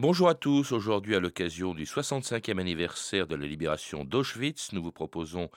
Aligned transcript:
Bonjour 0.00 0.28
à 0.28 0.34
tous. 0.34 0.70
Aujourd'hui, 0.70 1.16
à 1.16 1.18
l'occasion 1.18 1.74
du 1.74 1.82
65e 1.82 2.60
anniversaire 2.60 3.26
de 3.26 3.34
la 3.34 3.46
libération 3.46 4.04
d'Auschwitz, 4.04 4.72
nous 4.72 4.80
vous 4.80 4.92
proposons 4.92 5.48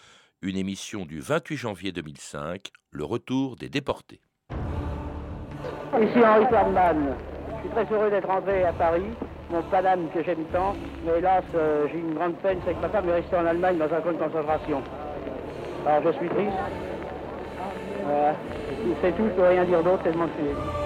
une 0.42 0.58
émission 0.58 1.06
du 1.06 1.20
28 1.20 1.58
janvier 1.58 1.92
2005, 1.92 2.72
Le 2.90 3.04
retour 3.04 3.56
des 3.56 3.70
déportés. 3.70 4.20
Ici 4.50 6.26
Henri 6.26 6.48
Fernman. 6.50 7.16
Je 7.54 7.60
suis 7.60 7.70
très 7.70 7.94
heureux 7.94 8.10
d'être 8.10 8.28
rentré 8.28 8.64
à 8.64 8.74
Paris. 8.74 9.06
Mon 9.52 9.62
paname 9.62 10.10
que 10.12 10.24
j'aime 10.24 10.46
tant. 10.52 10.76
Mais 11.06 11.20
hélas, 11.20 11.44
euh, 11.54 11.86
j'ai 11.92 12.00
une 12.00 12.16
grande 12.16 12.36
peine, 12.38 12.58
c'est 12.66 12.74
que 12.74 12.82
ma 12.82 12.90
femme 12.90 13.10
est 13.10 13.14
restée 13.22 13.36
en 13.36 13.46
Allemagne 13.46 13.78
dans 13.78 13.94
un 13.94 14.02
camp 14.02 14.12
de 14.12 14.18
concentration. 14.18 14.82
Alors 15.86 16.02
je 16.02 16.18
suis 16.18 16.30
triste. 16.30 16.58
Voilà. 18.06 18.36
C'est 19.04 19.16
tout, 19.16 19.24
je 19.24 19.36
peux 19.36 19.48
rien 19.48 19.66
dire 19.66 19.84
d'autre 19.84 20.02
tellement 20.02 20.26
je 20.36 20.44
suis. 20.44 20.81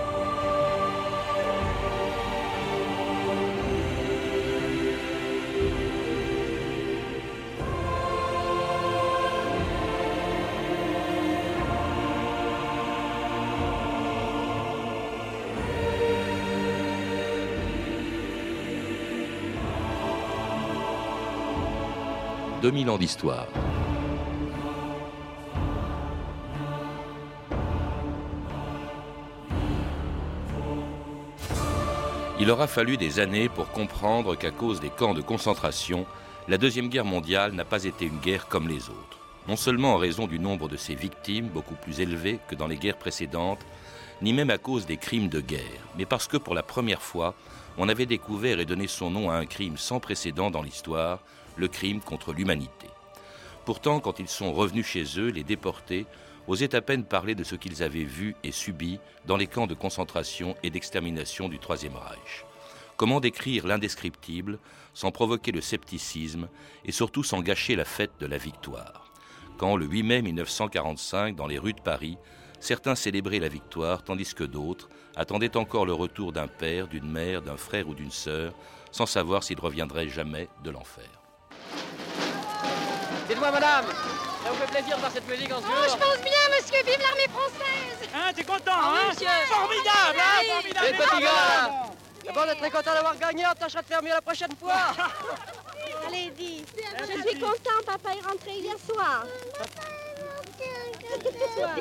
2000 22.65 22.89
ans 22.89 22.97
d'histoire. 22.97 23.45
Il 32.39 32.49
aura 32.49 32.65
fallu 32.65 32.97
des 32.97 33.19
années 33.19 33.49
pour 33.49 33.69
comprendre 33.69 34.35
qu'à 34.35 34.49
cause 34.49 34.79
des 34.79 34.89
camps 34.89 35.13
de 35.13 35.21
concentration, 35.21 36.07
la 36.47 36.57
Deuxième 36.57 36.89
Guerre 36.89 37.05
mondiale 37.05 37.51
n'a 37.51 37.65
pas 37.65 37.83
été 37.83 38.05
une 38.05 38.17
guerre 38.17 38.47
comme 38.47 38.67
les 38.67 38.89
autres. 38.89 39.19
Non 39.47 39.57
seulement 39.57 39.93
en 39.93 39.97
raison 39.97 40.25
du 40.25 40.39
nombre 40.39 40.67
de 40.67 40.75
ses 40.75 40.95
victimes, 40.95 41.49
beaucoup 41.49 41.75
plus 41.75 41.99
élevé 41.99 42.39
que 42.47 42.55
dans 42.55 42.65
les 42.65 42.77
guerres 42.77 42.97
précédentes, 42.97 43.63
ni 44.23 44.33
même 44.33 44.49
à 44.49 44.57
cause 44.57 44.87
des 44.87 44.97
crimes 44.97 45.29
de 45.29 45.39
guerre, 45.39 45.83
mais 45.99 46.05
parce 46.05 46.27
que 46.27 46.37
pour 46.37 46.55
la 46.55 46.63
première 46.63 47.03
fois, 47.03 47.35
on 47.77 47.89
avait 47.89 48.07
découvert 48.07 48.59
et 48.59 48.65
donné 48.65 48.87
son 48.87 49.11
nom 49.11 49.29
à 49.29 49.35
un 49.35 49.45
crime 49.45 49.77
sans 49.77 49.99
précédent 49.99 50.49
dans 50.49 50.63
l'histoire, 50.63 51.19
le 51.57 51.67
crime 51.67 52.01
contre 52.01 52.33
l'humanité. 52.33 52.87
Pourtant, 53.65 53.99
quand 53.99 54.19
ils 54.19 54.27
sont 54.27 54.53
revenus 54.53 54.85
chez 54.85 55.03
eux, 55.17 55.29
les 55.29 55.43
déportés 55.43 56.05
osaient 56.47 56.75
à 56.75 56.81
peine 56.81 57.03
parler 57.03 57.35
de 57.35 57.43
ce 57.43 57.55
qu'ils 57.55 57.81
avaient 57.81 58.03
vu 58.03 58.35
et 58.43 58.51
subi 58.51 58.99
dans 59.25 59.37
les 59.37 59.47
camps 59.47 59.67
de 59.67 59.73
concentration 59.73 60.55
et 60.63 60.69
d'extermination 60.69 61.49
du 61.49 61.59
Troisième 61.59 61.95
Reich. 61.95 62.45
Comment 62.97 63.19
décrire 63.19 63.67
l'indescriptible 63.67 64.59
sans 64.93 65.11
provoquer 65.11 65.51
le 65.51 65.61
scepticisme 65.61 66.47
et 66.85 66.91
surtout 66.91 67.23
sans 67.23 67.41
gâcher 67.41 67.75
la 67.75 67.85
fête 67.85 68.13
de 68.19 68.25
la 68.25 68.37
victoire? 68.37 69.11
Quand 69.57 69.75
le 69.75 69.85
8 69.85 70.03
mai 70.03 70.21
1945, 70.21 71.35
dans 71.35 71.47
les 71.47 71.57
rues 71.57 71.73
de 71.73 71.81
Paris, 71.81 72.17
certains 72.59 72.95
célébraient 72.95 73.39
la 73.39 73.49
victoire 73.49 74.03
tandis 74.03 74.33
que 74.33 74.43
d'autres 74.43 74.89
attendaient 75.15 75.57
encore 75.57 75.85
le 75.85 75.93
retour 75.93 76.31
d'un 76.31 76.47
père, 76.47 76.87
d'une 76.87 77.09
mère, 77.09 77.41
d'un 77.41 77.57
frère 77.57 77.89
ou 77.89 77.95
d'une 77.95 78.11
sœur, 78.11 78.53
sans 78.91 79.05
savoir 79.05 79.43
s'ils 79.43 79.59
reviendraient 79.59 80.09
jamais 80.09 80.47
de 80.63 80.69
l'enfer. 80.69 81.24
Dites-moi, 83.35 83.51
madame, 83.51 83.85
ça 83.87 84.47
vous 84.49 84.55
fait 84.55 84.67
plaisir 84.71 84.95
de 84.95 85.01
voir 85.01 85.11
cette 85.11 85.27
musique 85.27 85.51
en 85.51 85.59
ce 85.59 85.65
Oh, 85.67 85.83
je 85.83 85.97
pense 85.97 86.19
bien, 86.23 86.47
monsieur, 86.55 86.81
vive 86.85 87.01
l'armée 87.01 87.27
française 87.27 88.07
Hein, 88.15 88.31
t'es 88.33 88.45
content, 88.45 88.71
Ah 88.71 88.91
oui, 88.93 88.99
hein 89.01 89.07
monsieur. 89.09 89.27
Formidable, 89.49 90.19
hein 90.19 90.39
Oui. 90.39 90.47
Formidable 90.71 90.87
petit 90.87 91.19
gars 91.21 91.27
là 91.27 91.69
Bon, 92.33 92.41
on 92.47 92.49
est 92.49 92.55
très 92.55 92.71
content 92.71 92.93
d'avoir 92.93 93.17
gagné, 93.17 93.43
on 93.51 93.55
tâchera 93.55 93.81
de 93.81 93.87
faire 93.87 94.01
mieux 94.01 94.13
la 94.13 94.21
prochaine 94.21 94.55
fois 94.57 94.73
Allez, 96.07 96.31
dis. 96.37 96.63
Je 96.97 97.03
suis 97.29 97.39
content, 97.41 97.81
papa 97.85 98.11
est 98.13 98.21
rentré 98.25 98.51
hier 98.53 98.77
soir. 98.89 99.25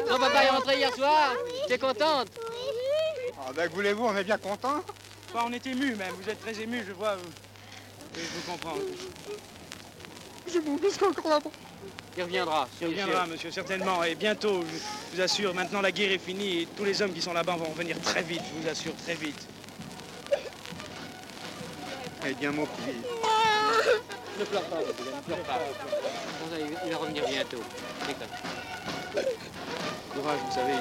Ton 0.08 0.18
papa 0.18 0.42
est 0.42 0.50
rentré 0.50 0.76
hier 0.78 0.92
soir, 0.92 1.34
t'es 1.68 1.78
contente 1.78 2.30
Ah 3.38 3.52
ben 3.54 3.68
que 3.68 3.74
voulez-vous, 3.74 4.06
on 4.06 4.16
est 4.16 4.24
bien 4.24 4.38
content. 4.38 4.82
Enfin, 5.32 5.44
on 5.46 5.52
est 5.52 5.64
ému 5.68 5.94
même, 5.94 6.14
vous 6.20 6.28
êtes 6.28 6.40
très 6.40 6.58
ému, 6.60 6.82
je 6.84 6.92
vois. 6.94 7.14
vous- 7.14 7.22
Oui, 8.16 8.22
je 8.24 8.40
vous 8.40 8.50
comprends. 8.52 8.74
Je 10.46 10.58
vous 10.58 10.78
encore 11.08 11.28
là 11.30 11.38
Il 12.16 12.22
reviendra, 12.22 12.68
Il 12.80 12.88
reviendra, 12.88 13.26
monsieur, 13.26 13.50
certainement. 13.50 14.04
Et 14.04 14.14
bientôt, 14.14 14.62
je 14.62 15.16
vous 15.16 15.22
assure, 15.22 15.54
maintenant 15.54 15.80
la 15.80 15.90
guerre 15.92 16.12
est 16.12 16.18
finie 16.18 16.62
et 16.62 16.66
tous 16.76 16.84
les 16.84 17.00
hommes 17.02 17.12
qui 17.12 17.22
sont 17.22 17.32
là-bas 17.32 17.56
vont 17.56 17.72
venir 17.72 18.00
très 18.00 18.22
vite, 18.22 18.42
je 18.54 18.62
vous 18.62 18.68
assure, 18.68 18.94
très 19.04 19.14
vite. 19.14 19.46
Eh 22.26 22.34
bien, 22.34 22.52
mon 22.52 22.66
petit. 22.66 22.96
Ne 24.38 24.44
pleure 24.44 24.62
pas, 24.62 24.78
ne 24.78 25.22
pleure 25.22 25.38
pas. 25.42 25.60
Il- 26.86 26.90
va 26.92 26.96
revenir 26.98 27.24
bientôt. 27.26 27.62
Déconne. 28.06 29.24
Courage, 30.14 30.38
vous 30.46 30.54
savez, 30.54 30.72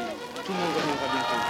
tout 0.45 0.51
le 0.51 0.57
monde 0.59 0.75
reviendra 0.75 1.07
bientôt. 1.13 1.41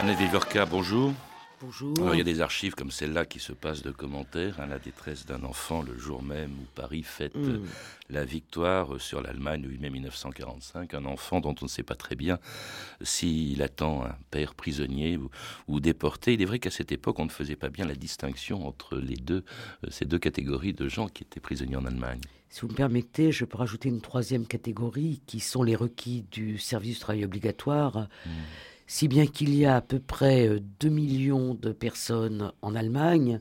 Annette 0.00 0.18
Vivorca, 0.18 0.66
bonjour. 0.66 1.12
Bonjour. 1.62 1.94
Alors, 2.00 2.14
il 2.14 2.18
y 2.18 2.20
a 2.20 2.24
des 2.24 2.40
archives 2.40 2.74
comme 2.74 2.90
celle-là 2.90 3.24
qui 3.24 3.38
se 3.38 3.52
passent 3.52 3.82
de 3.82 3.92
commentaires. 3.92 4.58
hein, 4.60 4.66
la 4.66 4.78
détresse 4.80 5.24
d'un 5.26 5.44
enfant 5.44 5.82
le 5.82 5.96
jour 5.96 6.22
même 6.22 6.50
où 6.52 6.64
Paris 6.74 7.04
fête 7.04 7.36
Mm. 7.36 7.44
euh, 7.48 7.58
la 8.10 8.24
victoire 8.24 9.00
sur 9.00 9.22
l'Allemagne 9.22 9.62
le 9.62 9.68
8 9.68 9.78
mai 9.78 9.90
1945. 9.90 10.94
Un 10.94 11.04
enfant 11.04 11.40
dont 11.40 11.54
on 11.60 11.64
ne 11.66 11.70
sait 11.70 11.82
pas 11.84 11.94
très 11.94 12.16
bien 12.16 12.38
s'il 13.00 13.62
attend 13.62 14.04
un 14.04 14.16
père 14.30 14.54
prisonnier 14.54 15.16
ou, 15.16 15.30
ou 15.68 15.78
déporté. 15.80 16.34
Il 16.34 16.42
est 16.42 16.46
vrai 16.46 16.58
qu'à 16.58 16.70
cette 16.70 16.90
époque, 16.92 17.18
on 17.20 17.24
ne 17.26 17.30
faisait 17.30 17.56
pas 17.56 17.68
bien 17.70 17.84
la 17.86 17.94
distinction 17.94 18.66
entre 18.66 18.96
les 18.96 19.16
deux, 19.16 19.44
euh, 19.84 19.88
ces 19.90 20.04
deux 20.04 20.18
catégories 20.18 20.72
de 20.74 20.88
gens 20.88 21.06
qui 21.08 21.22
étaient 21.22 21.40
prisonniers 21.40 21.76
en 21.76 21.84
Allemagne. 21.86 22.20
Si 22.48 22.60
vous 22.62 22.68
me 22.68 22.74
permettez, 22.74 23.32
je 23.32 23.44
peux 23.46 23.56
rajouter 23.56 23.88
une 23.88 24.02
troisième 24.02 24.46
catégorie 24.46 25.22
qui 25.26 25.40
sont 25.40 25.62
les 25.62 25.76
requis 25.76 26.26
du 26.30 26.58
service 26.58 26.94
du 26.96 27.00
travail 27.00 27.24
obligatoire. 27.24 28.08
Si 28.86 29.08
bien 29.08 29.26
qu'il 29.26 29.54
y 29.54 29.64
a 29.64 29.76
à 29.76 29.80
peu 29.80 29.98
près 29.98 30.48
euh, 30.48 30.60
2 30.80 30.88
millions 30.88 31.54
de 31.54 31.72
personnes 31.72 32.52
en 32.62 32.74
Allemagne, 32.74 33.40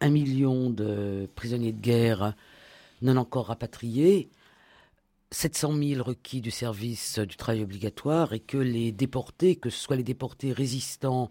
1 0.00 0.10
million 0.10 0.70
de 0.70 1.28
prisonniers 1.34 1.72
de 1.72 1.80
guerre 1.80 2.34
non 3.02 3.16
encore 3.16 3.46
rapatriés, 3.46 4.30
700 5.30 5.74
000 5.76 6.02
requis 6.02 6.40
du 6.40 6.50
service 6.50 7.18
du 7.18 7.36
travail 7.36 7.62
obligatoire 7.62 8.32
et 8.32 8.40
que 8.40 8.58
les 8.58 8.92
déportés, 8.92 9.56
que 9.56 9.70
ce 9.70 9.78
soit 9.78 9.96
les 9.96 10.02
déportés 10.02 10.52
résistants 10.52 11.30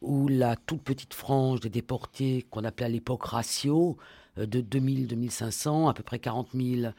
ou 0.00 0.28
la 0.28 0.56
toute 0.56 0.82
petite 0.82 1.14
frange 1.14 1.60
des 1.60 1.70
déportés 1.70 2.46
qu'on 2.50 2.64
appelait 2.64 2.86
à 2.86 2.90
l'époque 2.90 3.24
ratio, 3.24 3.96
euh, 4.38 4.46
de 4.46 4.60
2000-2500, 4.60 5.88
à 5.88 5.94
peu 5.94 6.02
près 6.02 6.18
40 6.18 6.48
000 6.54 6.86
euh, 6.86 6.92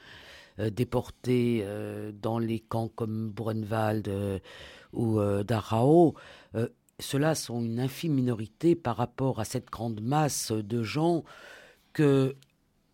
déportés 0.58 1.62
euh, 1.64 2.12
dans 2.14 2.40
les 2.40 2.60
camps 2.60 2.88
comme 2.88 3.30
Buchenwald 3.30 4.08
euh, 4.08 4.40
ou 4.94 5.20
euh. 5.20 5.44
Euh, 6.56 6.68
Ceux-là 7.00 7.36
sont 7.36 7.62
une 7.62 7.80
infime 7.80 8.14
minorité 8.14 8.76
par 8.76 8.96
rapport 8.96 9.40
à 9.40 9.46
cette 9.46 9.70
grande 9.70 10.02
masse 10.02 10.52
de 10.52 10.82
gens 10.82 11.24
que 11.92 12.36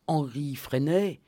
Henri 0.07 0.55
Freinet, 0.55 1.21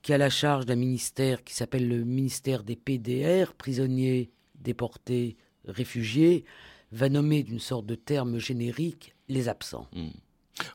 qui 0.00 0.14
a 0.14 0.18
la 0.18 0.30
charge 0.30 0.64
d'un 0.64 0.76
ministère 0.76 1.44
qui 1.44 1.54
s'appelle 1.54 1.86
le 1.86 2.04
ministère 2.04 2.62
des 2.62 2.76
PDR, 2.76 3.52
prisonniers, 3.52 4.30
déportés, 4.54 5.36
réfugiés, 5.66 6.44
va 6.92 7.08
nommer 7.10 7.42
d'une 7.42 7.58
sorte 7.58 7.84
de 7.84 7.94
terme 7.94 8.38
générique 8.38 9.14
les 9.28 9.48
absents. 9.48 9.88
Mm. 9.92 10.08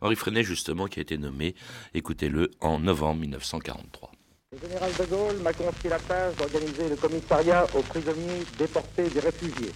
Henri 0.01 0.15
Freinet, 0.15 0.43
justement, 0.43 0.85
qui 0.85 0.99
a 0.99 1.01
été 1.01 1.17
nommé, 1.17 1.55
écoutez-le, 1.95 2.51
en 2.59 2.79
novembre 2.79 3.21
1943. 3.21 4.11
Le 4.53 4.67
général 4.67 4.91
de 4.99 5.05
Gaulle 5.05 5.37
m'a 5.37 5.53
confié 5.53 5.89
la 5.89 5.99
tâche 5.99 6.35
d'organiser 6.35 6.89
le 6.89 6.97
commissariat 6.97 7.65
aux 7.73 7.81
prisonniers 7.83 8.43
déportés 8.57 9.07
et 9.15 9.19
réfugiés. 9.21 9.71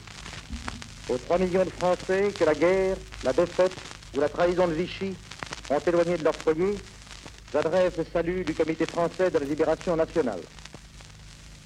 Aux 1.08 1.18
3 1.18 1.38
millions 1.38 1.64
de 1.64 1.70
Français 1.70 2.34
que 2.38 2.44
la 2.44 2.54
guerre, 2.54 2.98
la 3.24 3.32
défaite 3.32 3.72
ou 4.14 4.20
la 4.20 4.28
trahison 4.28 4.68
de 4.68 4.74
Vichy 4.74 5.16
ont 5.70 5.80
éloignés 5.80 6.18
de 6.18 6.26
leur 6.26 6.36
foyer, 6.36 6.76
j'adresse 7.54 7.96
le 7.98 8.04
salut 8.12 8.44
du 8.44 8.54
Comité 8.54 8.86
français 8.86 9.32
de 9.32 9.38
la 9.38 9.46
libération 9.46 9.96
nationale. 9.96 10.42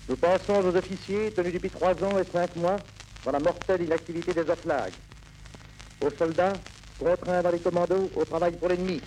Nous 0.08 0.16
pensons 0.16 0.64
aux 0.64 0.76
officiers 0.76 1.32
tenus 1.32 1.54
depuis 1.54 1.72
3 1.72 2.04
ans 2.04 2.20
et 2.20 2.32
5 2.32 2.58
mois 2.58 2.78
dans 3.26 3.32
la 3.32 3.40
mortelle 3.40 3.82
inactivité 3.82 4.34
des 4.36 4.48
oflags, 4.48 4.94
aux 6.06 6.12
soldats 6.12 6.54
contraints 7.00 7.42
dans 7.42 7.50
les 7.50 7.60
commandos 7.60 8.08
au 8.16 8.24
travail 8.24 8.52
pour 8.52 8.70
l'ennemi, 8.70 9.02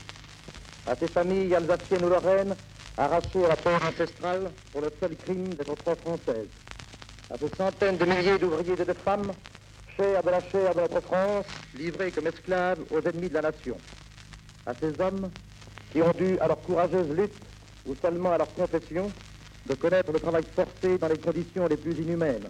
à 0.89 0.97
ces 0.97 1.07
familles 1.07 1.55
alsaciennes 1.55 2.05
ou 2.05 2.09
lorraines 2.09 2.57
arrachées 2.97 3.45
à 3.45 3.49
la 3.49 3.57
terre 3.57 3.83
ancestrale 3.83 4.53
pour 4.73 4.81
le 4.83 4.91
seul 5.01 5.17
crime 5.17 5.55
d'être 5.57 5.75
trop 5.77 5.97
françaises, 5.97 6.49
à 7.31 7.39
ces 7.39 7.49
centaines 7.57 7.97
de 7.97 8.05
milliers 8.05 8.39
d'ouvriers 8.39 8.73
et 8.81 8.85
de 8.85 8.95
femmes, 9.05 9.35
chers 9.97 10.23
de 10.23 10.31
la 10.31 10.43
chair 10.51 10.75
de 10.75 10.81
notre 10.81 11.01
France, 11.01 11.47
livrés 11.75 12.13
comme 12.13 12.27
esclaves 12.27 12.85
aux 12.91 13.01
ennemis 13.01 13.29
de 13.29 13.35
la 13.35 13.43
nation, 13.43 13.81
à 14.67 14.75
ces 14.75 15.01
hommes 15.01 15.31
qui 15.93 16.03
ont 16.03 16.13
dû 16.13 16.39
à 16.41 16.49
leur 16.49 16.63
courageuse 16.63 17.11
lutte 17.11 17.33
ou 17.87 17.95
seulement 18.03 18.33
à 18.33 18.39
leur 18.39 18.53
confession 18.55 19.13
de 19.69 19.75
connaître 19.75 20.13
le 20.13 20.21
travail 20.21 20.45
forcé 20.55 20.99
dans 20.99 21.09
les 21.09 21.19
conditions 21.19 21.67
les 21.67 21.77
plus 21.77 21.99
inhumaines. 21.99 22.47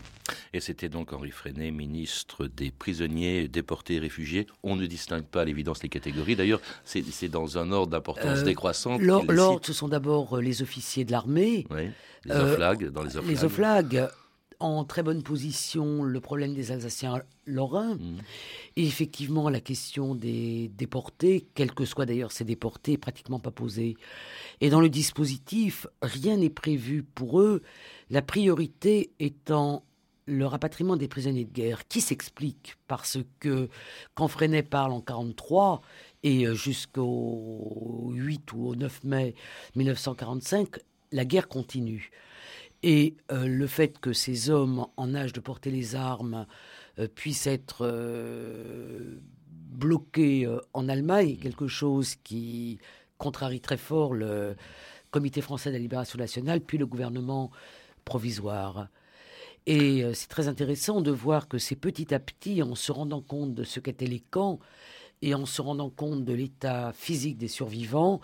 Et 0.55 0.61
c'était 0.61 0.89
donc 0.89 1.13
Henri 1.13 1.31
Freinet, 1.31 1.71
ministre 1.71 2.47
des 2.47 2.71
prisonniers, 2.71 3.49
déportés 3.49 3.95
et 3.95 3.99
réfugiés. 3.99 4.47
On 4.63 4.77
ne 4.77 4.87
distingue 4.87 5.25
pas 5.25 5.43
à 5.43 5.45
l'évidence 5.45 5.83
les 5.83 5.89
catégories. 5.89 6.37
D'ailleurs, 6.37 6.61
c'est 6.85 7.29
dans 7.29 7.59
un 7.59 7.73
ordre 7.73 7.93
d'importance 7.93 8.41
euh, 8.41 8.45
décroissante. 8.45 9.01
L'ordre, 9.01 9.61
ce 9.63 9.73
sont 9.73 9.89
d'abord 9.89 10.37
euh, 10.37 10.43
les 10.43 10.63
officiers 10.63 11.05
de 11.05 11.13
l'armée. 11.13 11.67
Oui, 11.71 11.91
les 12.25 12.35
oflags, 12.35 12.91
dans 12.91 13.03
les 13.03 13.17
oflags. 13.17 13.31
Les 13.31 13.45
oflags, 13.45 14.09
en 14.63 14.85
très 14.85 15.03
bonne 15.03 15.23
position 15.23 16.03
le 16.03 16.21
problème 16.21 16.55
des 16.55 16.73
Alsaciens 16.73 17.23
lorrains. 17.47 17.95
Mmh. 17.95 18.19
Et 18.77 18.87
effectivement, 18.87 19.49
la 19.51 19.61
question 19.61 20.15
des 20.15 20.71
déportés, 20.77 21.47
quels 21.55 21.73
que 21.73 21.85
soient 21.85 22.07
d'ailleurs 22.07 22.33
ces 22.33 22.45
déportés, 22.45 22.97
pratiquement 22.97 23.41
pas 23.41 23.51
posée. 23.51 23.97
Et 24.61 24.71
dans 24.71 24.81
le 24.81 24.89
dispositif, 24.89 25.87
rien 26.01 26.37
n'est 26.37 26.51
prévu 26.51 27.03
pour 27.03 27.41
eux, 27.41 27.63
la 28.11 28.23
priorité 28.23 29.11
étant 29.19 29.85
le 30.27 30.47
rapatriement 30.47 30.97
des 30.97 31.09
prisonniers 31.09 31.45
de 31.45 31.53
guerre, 31.53 31.87
qui 31.89 32.01
s'explique 32.01 32.77
parce 32.87 33.19
que 33.41 33.69
quand 34.15 34.29
Freinet 34.29 34.63
parle 34.63 34.93
en 34.93 35.03
1943 35.03 35.83
et 36.23 36.47
euh, 36.47 36.55
jusqu'au 36.55 38.11
8 38.13 38.53
ou 38.53 38.69
au 38.69 38.77
9 38.77 39.05
mai 39.05 39.35
1945, 39.75 40.77
la 41.11 41.25
guerre 41.25 41.49
continue. 41.49 42.11
Et 42.83 43.17
euh, 43.31 43.47
le 43.47 43.67
fait 43.67 43.99
que 43.99 44.13
ces 44.13 44.51
hommes 44.51 44.87
en 44.97 45.15
âge 45.15 45.33
de 45.33 45.41
porter 45.41 45.71
les 45.71 45.95
armes 45.95 46.47
euh, 46.99 47.07
puissent 47.07 47.47
être 47.47 47.87
euh, 47.87 49.21
bloqués 49.47 50.49
en 50.75 50.89
Allemagne 50.89 51.31
est 51.31 51.37
quelque 51.37 51.69
chose 51.69 52.17
qui 52.17 52.79
contrarie 53.19 53.61
très 53.61 53.77
fort 53.77 54.15
le 54.15 54.57
Comité 55.11 55.43
français 55.43 55.69
de 55.69 55.75
la 55.75 55.81
libération 55.81 56.19
nationale, 56.19 56.63
puis 56.63 56.79
le 56.79 56.87
gouvernement 56.87 57.51
provisoire. 58.07 58.89
Et 59.67 60.03
c'est 60.15 60.29
très 60.29 60.49
intéressant 60.49 61.03
de 61.03 61.11
voir 61.11 61.49
que 61.49 61.59
c'est 61.59 61.77
petit 61.77 62.15
à 62.15 62.19
petit, 62.19 62.63
en 62.63 62.75
se 62.75 62.93
rendant 62.93 63.21
compte 63.21 63.55
de 63.55 63.63
ce 63.63 63.79
qu'étaient 63.79 64.07
les 64.07 64.21
camps 64.21 64.59
et 65.21 65.35
en 65.35 65.45
se 65.45 65.61
rendant 65.61 65.91
compte 65.91 66.25
de 66.25 66.33
l'état 66.33 66.95
physique 66.95 67.37
des 67.37 67.49
survivants, 67.49 68.23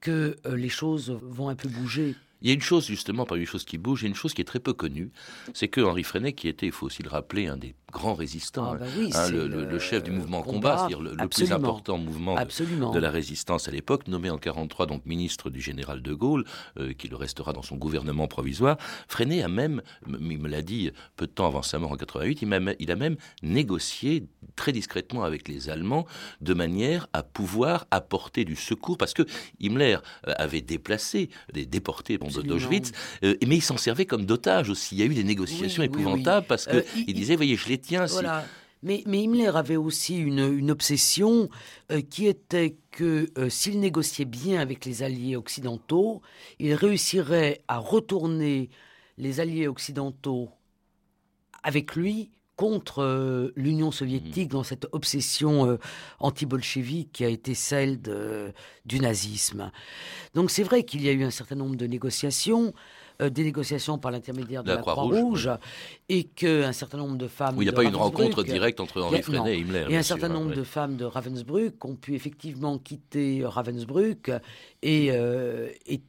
que 0.00 0.36
les 0.44 0.68
choses 0.68 1.10
vont 1.22 1.48
un 1.48 1.54
peu 1.54 1.68
bouger. 1.68 2.16
Il 2.42 2.48
y 2.48 2.50
a 2.50 2.54
une 2.54 2.60
chose, 2.60 2.86
justement, 2.86 3.24
parmi 3.24 3.40
les 3.40 3.46
choses 3.46 3.64
qui 3.64 3.78
bougent, 3.78 4.02
il 4.02 4.04
y 4.04 4.06
a 4.06 4.10
une 4.10 4.14
chose 4.14 4.34
qui 4.34 4.42
est 4.42 4.46
très 4.46 4.60
peu 4.60 4.72
connue, 4.72 5.10
c'est 5.54 5.68
que 5.68 5.80
Henri 5.80 6.02
Freinet, 6.02 6.32
qui 6.32 6.48
était, 6.48 6.66
il 6.66 6.72
faut 6.72 6.86
aussi 6.86 7.02
le 7.02 7.08
rappeler, 7.08 7.46
un 7.46 7.56
des 7.56 7.74
grands 7.94 8.14
résistants, 8.14 8.72
ah, 8.72 8.76
bah 8.76 8.86
hein, 9.14 9.30
le, 9.30 9.78
chef 9.78 10.02
du 10.02 10.10
mouvement 10.10 10.42
combat, 10.42 10.78
c'est-à-dire 10.78 11.00
le, 11.00 11.28
plus 11.28 11.52
important 11.52 11.96
mouvement 11.96 12.34
de, 12.34 12.98
la 12.98 13.10
résistance 13.10 13.68
à 13.68 13.70
l'époque, 13.70 14.08
nommé 14.08 14.30
en 14.30 14.36
43 14.36 14.86
donc 14.86 15.06
ministre 15.06 15.48
du 15.48 15.60
général 15.60 16.02
de 16.02 16.12
Gaulle, 16.12 16.44
euh, 16.78 16.92
qui 16.92 17.08
le 17.08 17.16
restera 17.16 17.52
dans 17.52 17.62
son 17.62 17.76
gouvernement 17.76 18.26
provisoire, 18.26 18.76
Freinet 19.08 19.42
a 19.42 19.48
même, 19.48 19.80
il 20.08 20.38
me 20.38 20.48
l'a 20.48 20.62
dit 20.62 20.90
peu 21.16 21.26
de 21.26 21.32
temps 21.32 21.46
avant 21.46 21.62
sa 21.62 21.78
mort 21.78 21.92
en 21.92 21.96
88, 21.96 22.42
il 22.42 22.52
a, 22.52 22.74
il 22.80 22.90
a 22.90 22.96
même 22.96 23.16
négocié 23.42 24.26
très 24.56 24.72
discrètement 24.72 25.22
avec 25.22 25.48
les 25.48 25.70
Allemands 25.70 26.04
de 26.40 26.52
manière 26.52 27.06
à 27.12 27.22
pouvoir 27.22 27.86
apporter 27.92 28.44
du 28.44 28.56
secours, 28.56 28.98
parce 28.98 29.14
que 29.14 29.22
Himmler 29.62 29.98
euh, 30.26 30.32
avait 30.36 30.62
déplacé 30.62 31.30
des 31.52 31.64
déportés 31.64 32.18
d'Auschwitz, 32.28 32.92
euh, 33.22 33.36
mais 33.46 33.56
il 33.56 33.62
s'en 33.62 33.76
servait 33.76 34.06
comme 34.06 34.26
d'otage 34.26 34.70
aussi. 34.70 34.94
Il 34.94 34.98
y 34.98 35.02
a 35.02 35.06
eu 35.06 35.14
des 35.14 35.24
négociations 35.24 35.82
épouvantables 35.82 36.46
parce 36.46 36.66
qu'il 36.66 36.76
euh, 36.76 37.04
il, 37.06 37.14
disait, 37.14 37.36
voyez, 37.36 37.56
je 37.56 37.68
les 37.68 37.78
tiens. 37.78 38.06
Mais, 38.82 39.02
mais, 39.06 39.22
Himmler 39.22 39.56
avait 39.56 39.76
aussi 39.76 40.18
une, 40.18 40.70
obsession 40.70 41.48
euh, 41.90 42.02
qui 42.02 42.26
était 42.26 42.76
que 42.90 43.30
s'il 43.48 43.80
négociait 43.80 44.26
bien 44.26 44.60
avec 44.60 44.84
les 44.84 45.02
alliés 45.02 45.36
occidentaux, 45.36 46.20
il 46.58 46.74
réussirait 46.74 47.62
à 47.66 47.78
retourner 47.78 48.68
les 49.16 49.40
alliés 49.40 49.68
occidentaux 49.68 50.50
avec 51.62 51.96
lui 51.96 52.30
contre 52.56 53.02
euh, 53.02 53.52
l'Union 53.56 53.90
soviétique 53.90 54.48
dans 54.48 54.62
cette 54.62 54.86
obsession 54.92 55.66
euh, 55.66 55.78
anti-bolchevique 56.20 57.10
qui 57.12 57.24
a 57.24 57.28
été 57.28 57.54
celle 57.54 58.00
du 58.84 59.00
nazisme. 59.00 59.70
Donc 60.34 60.50
c'est 60.50 60.62
vrai 60.62 60.84
qu'il 60.84 61.02
y 61.02 61.08
a 61.08 61.12
eu 61.12 61.24
un 61.24 61.30
certain 61.30 61.56
nombre 61.56 61.76
de 61.76 61.86
négociations, 61.86 62.72
euh, 63.20 63.30
des 63.30 63.44
négociations 63.44 63.98
par 63.98 64.10
l'intermédiaire 64.10 64.62
de, 64.62 64.70
la, 64.70 64.78
Croix-Rouge, 64.78 65.50
et 66.08 66.24
qu'un 66.24 66.72
certain 66.72 66.98
nombre 66.98 67.16
de 67.16 67.28
femmes. 67.28 67.56
il 67.58 67.62
n'y 67.62 67.68
a 67.68 67.72
pas 67.72 67.84
eu 67.84 67.88
une 67.88 67.96
rencontre 67.96 68.42
directe 68.42 68.80
entre 68.80 69.02
Henri 69.02 69.22
Freinet 69.22 69.56
et 69.56 69.60
Himmler. 69.60 69.86
Et 69.90 69.96
un 69.96 70.02
certain 70.02 70.28
nombre 70.28 70.54
de 70.54 70.62
femmes 70.64 70.96
de 70.96 71.04
Ravensbrück 71.04 71.84
ont 71.84 71.96
pu 71.96 72.14
effectivement 72.14 72.78
quitter 72.78 73.42
Ravensbrück 73.44 74.30
et 74.84 75.10
euh, 75.12 75.68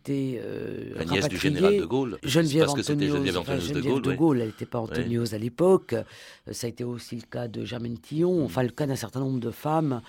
euh, 0.10 0.94
La 0.96 1.06
nièce 1.06 1.30
du 1.30 1.38
général 1.38 1.78
de 1.78 1.86
Gaulle. 1.86 2.18
Geneviève 2.24 2.66
parce 2.66 2.76
que 2.76 2.84
c'était 2.84 3.08
Geneviève, 3.08 3.36
de 3.74 3.82
Gaulle. 3.82 4.02
De 4.02 4.14
Gaulle 4.14 4.42
elle 4.42 4.48
n'était 4.48 4.66
pas 4.66 4.80
Antoniose 4.80 5.34
à 5.34 5.38
l'époque. 5.38 5.94
Euh, 5.94 6.04
ça 6.52 6.68
a 6.68 6.70
été 6.70 6.84
aussi 6.84 7.16
le 7.16 7.22
cas 7.22 7.48
de 7.48 7.64
Germaine 7.64 7.98
Tillon, 7.98 8.44
enfin 8.44 8.64
le 8.64 8.70
cas 8.70 8.86
d'un 8.86 8.98
certain 8.98 9.22
nombre 9.22 9.40
de 9.40 9.52
femmes 9.52 10.02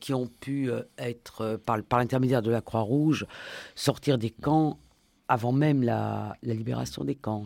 qui 0.00 0.14
ont 0.14 0.26
pu 0.26 0.70
être, 0.98 1.60
par, 1.64 1.82
par 1.82 1.98
l'intermédiaire 1.98 2.42
de 2.42 2.50
la 2.50 2.60
Croix-Rouge, 2.60 3.26
sortir 3.74 4.18
des 4.18 4.30
camps 4.30 4.78
avant 5.28 5.52
même 5.52 5.82
la, 5.82 6.36
libération 6.42 7.04
des 7.04 7.14
camps. 7.14 7.44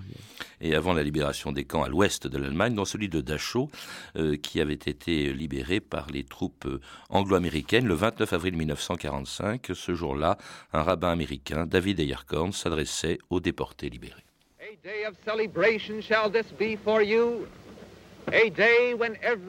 Et 0.61 0.75
avant 0.75 0.93
la 0.93 1.03
libération 1.03 1.53
des 1.53 1.65
camps 1.65 1.83
à 1.83 1.89
l'ouest 1.89 2.27
de 2.27 2.39
l'Allemagne, 2.39 2.75
dans 2.75 2.85
celui 2.85 3.09
de 3.09 3.21
Dachau, 3.21 3.71
euh, 4.17 4.37
qui 4.37 4.61
avait 4.61 4.75
été 4.75 5.33
libéré 5.33 5.81
par 5.81 6.09
les 6.11 6.25
troupes 6.25 6.67
euh, 6.67 6.81
anglo-américaines 7.09 7.87
le 7.87 7.95
29 7.95 8.33
avril 8.33 8.57
1945. 8.57 9.71
Ce 9.75 9.95
jour-là, 9.95 10.37
un 10.73 10.83
rabbin 10.83 11.11
américain, 11.11 11.67
David 11.67 12.01
Eyerkorn, 12.01 12.53
s'adressait 12.53 13.19
aux 13.31 13.41
déportés 13.41 13.89
libérés. 13.89 14.25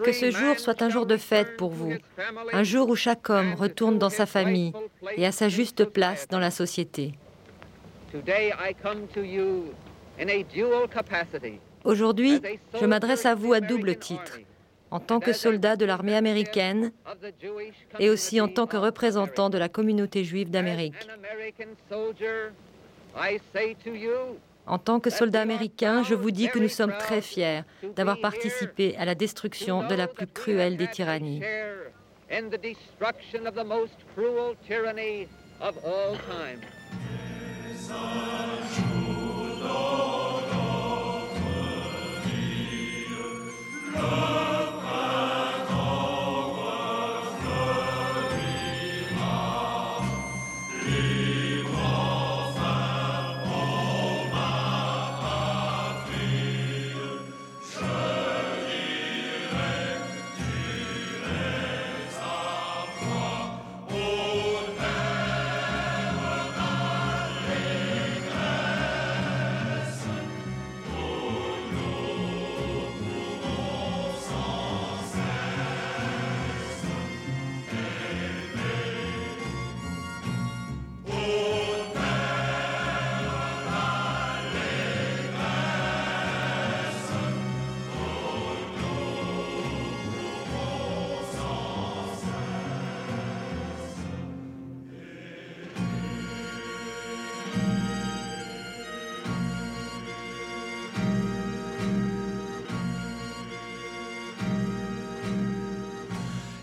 Que 0.03 0.11
ce 0.11 0.31
jour 0.31 0.59
soit 0.59 0.81
un 0.81 0.89
jour 0.89 1.05
de 1.05 1.17
fête 1.17 1.57
pour 1.57 1.71
vous, 1.71 1.93
un 2.51 2.63
jour 2.63 2.89
où 2.89 2.95
chaque 2.95 3.29
homme 3.29 3.53
retourne 3.53 3.99
dans 3.99 4.09
sa 4.09 4.25
famille 4.25 4.73
et 5.17 5.25
à 5.25 5.31
sa 5.31 5.49
juste 5.49 5.85
place 5.85 6.27
dans 6.27 6.39
la 6.39 6.51
société. 6.51 7.13
Aujourd'hui, 11.83 12.41
je 12.79 12.85
m'adresse 12.85 13.25
à 13.25 13.35
vous 13.35 13.53
à 13.53 13.59
double 13.59 13.95
titre, 13.95 14.39
en 14.91 14.99
tant 14.99 15.19
que 15.19 15.33
soldat 15.33 15.75
de 15.75 15.85
l'armée 15.85 16.15
américaine 16.15 16.91
et 17.99 18.09
aussi 18.09 18.39
en 18.41 18.47
tant 18.47 18.67
que 18.67 18.77
représentant 18.77 19.49
de 19.49 19.57
la 19.57 19.69
communauté 19.69 20.23
juive 20.23 20.49
d'Amérique. 20.49 21.07
En 24.67 24.77
tant 24.77 24.99
que 24.99 25.09
soldat 25.09 25.41
américain, 25.41 26.03
je 26.03 26.13
vous 26.13 26.31
dis 26.31 26.49
que 26.49 26.59
nous 26.59 26.69
sommes 26.69 26.95
très 26.97 27.21
fiers 27.21 27.61
d'avoir 27.95 28.19
participé 28.21 28.95
à 28.97 29.05
la 29.05 29.15
destruction 29.15 29.87
de 29.87 29.95
la 29.95 30.07
plus 30.07 30.27
cruelle 30.27 30.77
des 30.77 30.87
tyrannies. 30.87 31.41
Lord. 37.91 38.41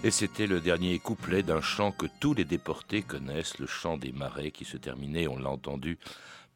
Et 0.08 0.10
c'était 0.10 0.46
le 0.46 0.60
dernier 0.60 0.98
couplet 0.98 1.42
d'un 1.42 1.60
chant 1.60 1.92
que 1.92 2.06
tous 2.18 2.32
les 2.32 2.46
déportés 2.46 3.02
connaissent, 3.02 3.58
le 3.58 3.66
chant 3.66 3.98
des 3.98 4.10
marais 4.10 4.52
qui 4.52 4.64
se 4.64 4.78
terminait, 4.78 5.28
on 5.28 5.38
l'a 5.38 5.50
entendu, 5.50 5.98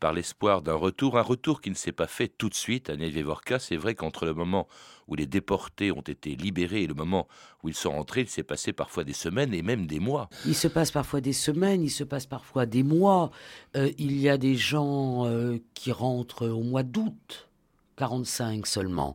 par 0.00 0.14
l'espoir 0.14 0.62
d'un 0.62 0.74
retour, 0.74 1.18
un 1.18 1.22
retour 1.22 1.60
qui 1.60 1.68
ne 1.68 1.74
s'est 1.74 1.92
pas 1.92 2.06
fait 2.06 2.28
tout 2.28 2.48
de 2.48 2.54
suite 2.54 2.88
à 2.88 2.96
Nevevorka. 2.96 3.58
C'est 3.58 3.76
vrai 3.76 3.94
qu'entre 3.94 4.24
le 4.24 4.32
moment 4.32 4.68
où 5.06 5.16
les 5.16 5.26
déportés 5.26 5.92
ont 5.92 6.00
été 6.00 6.34
libérés 6.34 6.84
et 6.84 6.86
le 6.86 6.94
moment 6.94 7.28
où 7.62 7.68
ils 7.68 7.74
sont 7.74 7.90
rentrés, 7.90 8.22
il 8.22 8.30
s'est 8.30 8.42
passé 8.42 8.72
parfois 8.72 9.04
des 9.04 9.12
semaines 9.12 9.52
et 9.52 9.60
même 9.60 9.86
des 9.86 10.00
mois. 10.00 10.30
Il 10.46 10.54
se 10.54 10.66
passe 10.66 10.90
parfois 10.90 11.20
des 11.20 11.34
semaines, 11.34 11.82
il 11.82 11.90
se 11.90 12.04
passe 12.04 12.24
parfois 12.24 12.64
des 12.64 12.82
mois. 12.82 13.32
Euh, 13.76 13.90
il 13.98 14.16
y 14.18 14.30
a 14.30 14.38
des 14.38 14.56
gens 14.56 15.26
euh, 15.26 15.58
qui 15.74 15.92
rentrent 15.92 16.48
au 16.48 16.62
mois 16.62 16.84
d'août, 16.84 17.50
45 17.96 18.66
seulement. 18.66 19.14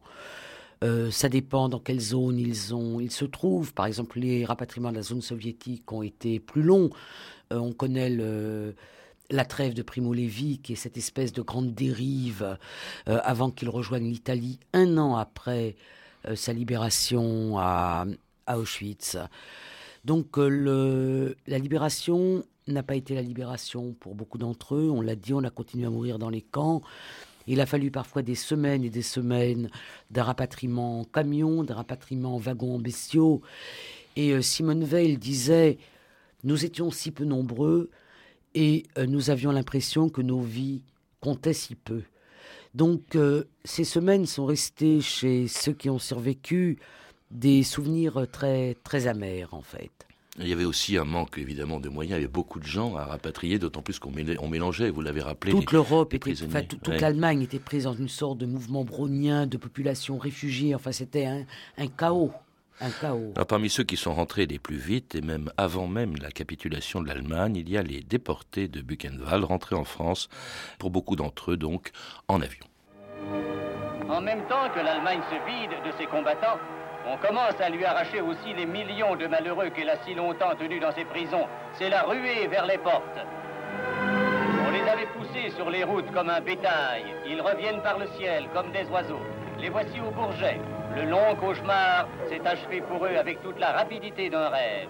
Euh, 0.83 1.09
ça 1.11 1.29
dépend 1.29 1.69
dans 1.69 1.79
quelle 1.79 1.99
zone 1.99 2.39
ils, 2.39 2.55
se 2.55 3.25
trouvent. 3.25 3.73
Par 3.73 3.85
exemple, 3.85 4.19
les 4.19 4.45
rapatriements 4.45 4.91
de 4.91 4.97
la 4.97 5.01
zone 5.01 5.21
soviétique 5.21 5.91
ont 5.91 6.03
été 6.03 6.39
plus 6.39 6.61
longs. 6.61 6.89
on 7.51 7.73
connaît 7.73 8.09
la 9.29 9.45
trêve 9.45 9.73
de 9.73 9.81
Primo 9.81 10.13
Levi, 10.13 10.59
qui 10.59 10.73
est 10.73 10.77
cette 10.77 10.97
espèce 10.97 11.33
de 11.33 11.41
grande 11.41 11.73
dérive 11.73 12.57
euh, 13.07 13.19
avant 13.23 13.51
qu'il 13.51 13.69
rejoigne 13.69 14.05
l'Italie, 14.05 14.59
un 14.73 14.97
an 14.97 15.15
après 15.15 15.75
euh, 16.27 16.35
sa 16.35 16.53
libération 16.53 17.57
à, 17.57 18.05
Auschwitz. 18.47 19.17
Donc 20.05 20.37
euh, 20.37 21.35
la 21.47 21.59
libération 21.59 22.43
n'a 22.67 22.83
pas 22.83 22.95
été 22.95 23.15
la 23.15 23.21
libération 23.21 23.93
pour 23.99 24.15
beaucoup 24.15 24.37
d'entre 24.37 24.75
eux. 24.75 24.89
On 24.89 25.01
l'a 25.01 25.15
dit, 25.15 25.33
on 25.33 25.43
a 25.43 25.49
continué 25.49 25.85
à 25.85 25.89
mourir 25.89 26.19
dans 26.19 26.29
les 26.29 26.41
camps. 26.41 26.81
Il 27.47 27.61
a 27.61 27.65
fallu 27.65 27.91
parfois 27.91 28.21
des 28.21 28.35
semaines 28.35 28.83
et 28.83 28.89
des 28.89 29.01
semaines 29.01 29.69
d'un 30.11 30.23
rapatriement 30.23 31.01
en 31.01 31.03
camion, 31.05 31.63
d'un 31.63 31.75
rapatriement 31.75 32.35
en 32.35 32.37
wagon 32.37 32.79
bestiaux. 32.79 33.41
Et 34.15 34.41
Simone 34.41 34.83
Veil 34.83 35.17
disait, 35.17 35.77
nous 36.43 36.65
étions 36.65 36.91
si 36.91 37.11
peu 37.11 37.25
nombreux, 37.25 37.89
et 38.57 38.83
euh, 38.97 39.05
nous 39.05 39.29
avions 39.29 39.51
l'impression 39.51 40.09
que 40.09 40.21
nos 40.21 40.41
vies 40.41 40.81
comptaient 41.21 41.53
si 41.53 41.75
peu. 41.75 42.01
Donc 42.73 43.15
euh, 43.15 43.43
ces 43.63 43.83
semaines 43.83 44.25
sont 44.25 44.45
restées 44.45 45.01
chez 45.01 45.47
ceux 45.47 45.73
qui 45.73 45.89
ont 45.89 45.99
survécu 45.99 46.79
des 47.31 47.63
souvenirs 47.63 48.25
très, 48.31 48.75
très 48.83 49.07
amers 49.07 49.53
en 49.53 49.61
fait. 49.61 50.06
Il 50.39 50.47
y 50.47 50.53
avait 50.53 50.65
aussi 50.65 50.97
un 50.97 51.03
manque 51.03 51.37
évidemment 51.37 51.79
de 51.79 51.89
moyens. 51.89 52.17
Il 52.17 52.21
y 52.21 52.25
avait 52.25 52.31
beaucoup 52.31 52.59
de 52.59 52.65
gens 52.65 52.95
à 52.95 53.05
rapatrier, 53.05 53.57
d'autant 53.59 53.81
plus 53.81 53.99
qu'on 53.99 54.11
mélangeait, 54.11 54.89
vous 54.89 55.01
l'avez 55.01 55.21
rappelé. 55.21 55.51
Toute 55.51 55.71
l'Europe, 55.71 56.13
enfin, 56.15 56.63
toute 56.63 56.87
l'Allemagne 56.87 57.41
était 57.41 57.59
prise 57.59 57.85
dans 57.85 57.93
une 57.93 58.09
sorte 58.09 58.37
de 58.37 58.45
mouvement 58.45 58.83
brownien 58.83 59.47
de 59.47 59.57
population 59.57 60.17
réfugiée. 60.17 60.75
Enfin, 60.75 60.91
c'était 60.91 61.25
un 61.25 61.87
chaos. 61.87 62.31
Un 62.79 62.91
chaos. 62.91 63.33
parmi 63.47 63.71
ceux 63.71 63.83
qui 63.83 63.97
sont 63.97 64.13
rentrés 64.13 64.45
les 64.45 64.59
plus 64.59 64.77
vite, 64.77 65.15
et 65.15 65.21
même 65.21 65.51
avant 65.57 65.87
même 65.87 66.15
la 66.21 66.29
capitulation 66.29 67.01
de 67.01 67.07
l'Allemagne, 67.07 67.55
il 67.55 67.67
y 67.69 67.75
a 67.75 67.81
les 67.81 68.01
déportés 68.01 68.67
de 68.67 68.81
Buchenwald 68.81 69.45
rentrés 69.45 69.75
en 69.75 69.83
France, 69.83 70.29
pour 70.77 70.91
beaucoup 70.91 71.15
d'entre 71.15 71.53
eux 71.53 71.57
donc 71.57 71.89
en 72.27 72.39
avion. 72.39 72.65
En 74.07 74.21
même 74.21 74.47
temps 74.47 74.69
que 74.75 74.79
l'Allemagne 74.79 75.21
se 75.29 75.35
vide 75.49 75.71
de 75.85 75.97
ses 75.97 76.05
combattants, 76.05 76.59
on 77.09 77.17
commence 77.17 77.59
à 77.59 77.69
lui 77.69 77.85
arracher 77.85 78.21
aussi 78.21 78.53
les 78.53 78.65
millions 78.65 79.15
de 79.15 79.27
malheureux 79.27 79.69
qu'elle 79.69 79.89
a 79.89 79.97
si 80.03 80.13
longtemps 80.13 80.55
tenus 80.59 80.81
dans 80.81 80.91
ses 80.91 81.05
prisons. 81.05 81.45
C'est 81.77 81.89
la 81.89 82.03
ruée 82.03 82.47
vers 82.47 82.65
les 82.65 82.77
portes. 82.77 83.19
On 84.67 84.71
les 84.71 84.89
avait 84.89 85.07
poussés 85.07 85.51
sur 85.55 85.69
les 85.69 85.83
routes 85.83 86.11
comme 86.11 86.29
un 86.29 86.41
bétail. 86.41 87.03
Ils 87.25 87.41
reviennent 87.41 87.81
par 87.81 87.97
le 87.97 88.07
ciel 88.17 88.47
comme 88.53 88.71
des 88.71 88.85
oiseaux. 88.89 89.21
Les 89.59 89.69
voici 89.69 89.99
au 90.01 90.11
Bourget. 90.11 90.59
Le 90.95 91.03
long 91.03 91.35
cauchemar 91.35 92.07
s'est 92.29 92.45
achevé 92.45 92.81
pour 92.81 93.05
eux 93.05 93.15
avec 93.15 93.41
toute 93.41 93.59
la 93.59 93.71
rapidité 93.71 94.29
d'un 94.29 94.49
rêve. 94.49 94.89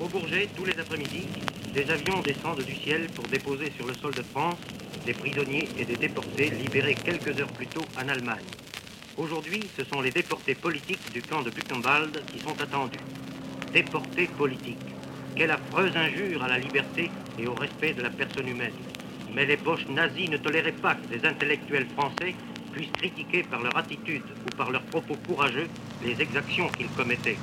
Au 0.00 0.08
Bourget, 0.08 0.48
tous 0.56 0.64
les 0.64 0.78
après-midi, 0.78 1.28
des 1.72 1.90
avions 1.90 2.20
descendent 2.20 2.62
du 2.62 2.74
ciel 2.74 3.06
pour 3.14 3.24
déposer 3.28 3.70
sur 3.70 3.86
le 3.86 3.94
sol 3.94 4.14
de 4.14 4.22
France 4.22 4.58
des 5.06 5.12
prisonniers 5.12 5.68
et 5.78 5.84
des 5.84 5.96
déportés 5.96 6.50
libérés 6.50 6.94
quelques 6.94 7.38
heures 7.38 7.52
plus 7.52 7.66
tôt 7.66 7.84
en 8.02 8.08
Allemagne. 8.08 8.63
Aujourd'hui, 9.16 9.62
ce 9.78 9.84
sont 9.84 10.00
les 10.00 10.10
déportés 10.10 10.56
politiques 10.56 11.12
du 11.12 11.22
camp 11.22 11.42
de 11.42 11.50
Buchenwald 11.50 12.20
qui 12.26 12.40
sont 12.40 12.60
attendus. 12.60 12.98
Déportés 13.72 14.26
politiques. 14.26 14.78
Quelle 15.36 15.52
affreuse 15.52 15.96
injure 15.96 16.42
à 16.42 16.48
la 16.48 16.58
liberté 16.58 17.12
et 17.38 17.46
au 17.46 17.54
respect 17.54 17.94
de 17.94 18.02
la 18.02 18.10
personne 18.10 18.48
humaine. 18.48 18.72
Mais 19.32 19.46
les 19.46 19.56
poches 19.56 19.86
nazies 19.86 20.28
ne 20.28 20.36
toléraient 20.36 20.72
pas 20.72 20.96
que 20.96 21.06
des 21.06 21.24
intellectuels 21.24 21.86
français 21.90 22.34
puissent 22.72 22.90
critiquer 22.90 23.44
par 23.44 23.62
leur 23.62 23.76
attitude 23.76 24.24
ou 24.46 24.56
par 24.56 24.72
leurs 24.72 24.82
propos 24.82 25.14
courageux 25.28 25.68
les 26.04 26.20
exactions 26.20 26.68
qu'ils 26.70 26.88
commettaient. 26.88 27.38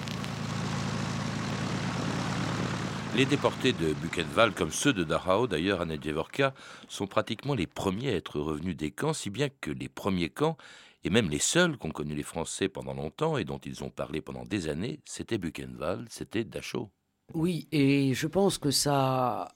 Les 3.16 3.26
déportés 3.26 3.72
de 3.72 3.94
Buchenwald, 3.94 4.54
comme 4.54 4.72
ceux 4.72 4.92
de 4.92 5.06
Dachau 5.06 5.48
d'ailleurs 5.48 5.80
à 5.80 5.86
Nedjevorka, 5.86 6.54
sont 6.90 7.08
pratiquement 7.08 7.56
les 7.56 7.68
premiers 7.68 8.10
à 8.10 8.16
être 8.16 8.42
revenus 8.42 8.76
des 8.76 8.92
camps, 8.92 9.14
si 9.14 9.30
bien 9.30 9.48
que 9.62 9.72
les 9.72 9.90
premiers 9.90 10.30
camps, 10.30 10.58
et 11.04 11.10
même 11.10 11.30
les 11.30 11.40
seuls 11.40 11.78
qu'ont 11.78 11.92
connus 11.92 12.16
les 12.16 12.24
Français 12.24 12.70
pendant 12.70 12.94
longtemps 12.94 13.38
et 13.38 13.44
dont 13.44 13.60
ils 13.60 13.84
ont 13.84 13.90
parlé 13.90 14.22
pendant 14.22 14.46
des 14.46 14.68
années, 14.68 15.00
c'était 15.06 15.38
Buchenwald, 15.38 16.08
c'était 16.10 16.44
Dachau. 16.44 16.90
Oui, 17.34 17.68
et 17.72 18.14
je 18.14 18.28
pense 18.28 18.58
que 18.58 18.72
ça 18.72 18.94
a 18.94 19.56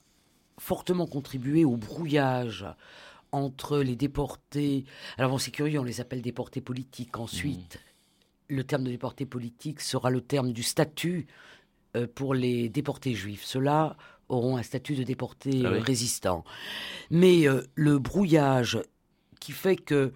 fortement 0.58 1.06
contribué 1.06 1.66
au 1.66 1.78
brouillage 1.78 2.66
entre 3.32 3.80
les 3.80 3.96
déportés. 3.96 4.86
Alors 5.18 5.32
bon, 5.32 5.38
c'est 5.38 5.52
curieux, 5.52 5.80
on 5.80 5.84
les 5.84 6.02
appelle 6.02 6.22
déportés 6.22 6.62
politiques. 6.62 7.18
Ensuite, 7.18 7.80
le 8.48 8.64
terme 8.64 8.84
de 8.84 8.92
déporté 8.92 9.26
politique 9.26 9.82
sera 9.82 10.10
le 10.10 10.22
terme 10.22 10.54
du 10.54 10.64
statut 10.64 11.28
euh, 11.96 12.08
pour 12.14 12.34
les 12.34 12.70
déportés 12.70 13.14
juifs. 13.14 13.44
Ceux-là 13.44 13.98
auront 14.30 14.58
un 14.58 14.64
statut 14.64 14.96
de 14.96 15.04
déporté 15.04 15.64
ah 15.66 15.70
résistant. 15.70 16.44
Mais 17.12 17.48
euh, 17.48 17.62
le 17.76 18.00
brouillage 18.00 18.80
qui 19.40 19.52
fait 19.52 19.76
que 19.76 20.14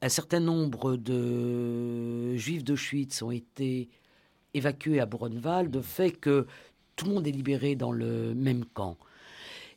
un 0.00 0.08
certain 0.08 0.40
nombre 0.40 0.96
de 0.96 2.36
juifs 2.36 2.64
d'Auschwitz 2.64 3.22
ont 3.22 3.30
été 3.30 3.88
évacués 4.54 5.00
à 5.00 5.06
Buchenwald 5.06 5.80
fait 5.82 6.12
que 6.12 6.46
tout 6.96 7.06
le 7.06 7.14
monde 7.14 7.26
est 7.26 7.32
libéré 7.32 7.76
dans 7.76 7.92
le 7.92 8.34
même 8.34 8.64
camp. 8.64 8.96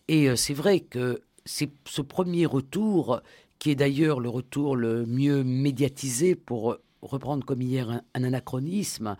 Et 0.07 0.29
euh, 0.29 0.35
c'est 0.35 0.53
vrai 0.53 0.79
que 0.79 1.21
c'est 1.45 1.71
ce 1.85 2.01
premier 2.01 2.45
retour, 2.45 3.21
qui 3.59 3.71
est 3.71 3.75
d'ailleurs 3.75 4.19
le 4.19 4.29
retour 4.29 4.75
le 4.75 5.05
mieux 5.05 5.43
médiatisé 5.43 6.35
pour 6.35 6.77
reprendre 7.01 7.45
comme 7.45 7.61
hier 7.61 8.01
un, 8.13 8.23
anachronisme, 8.23 9.15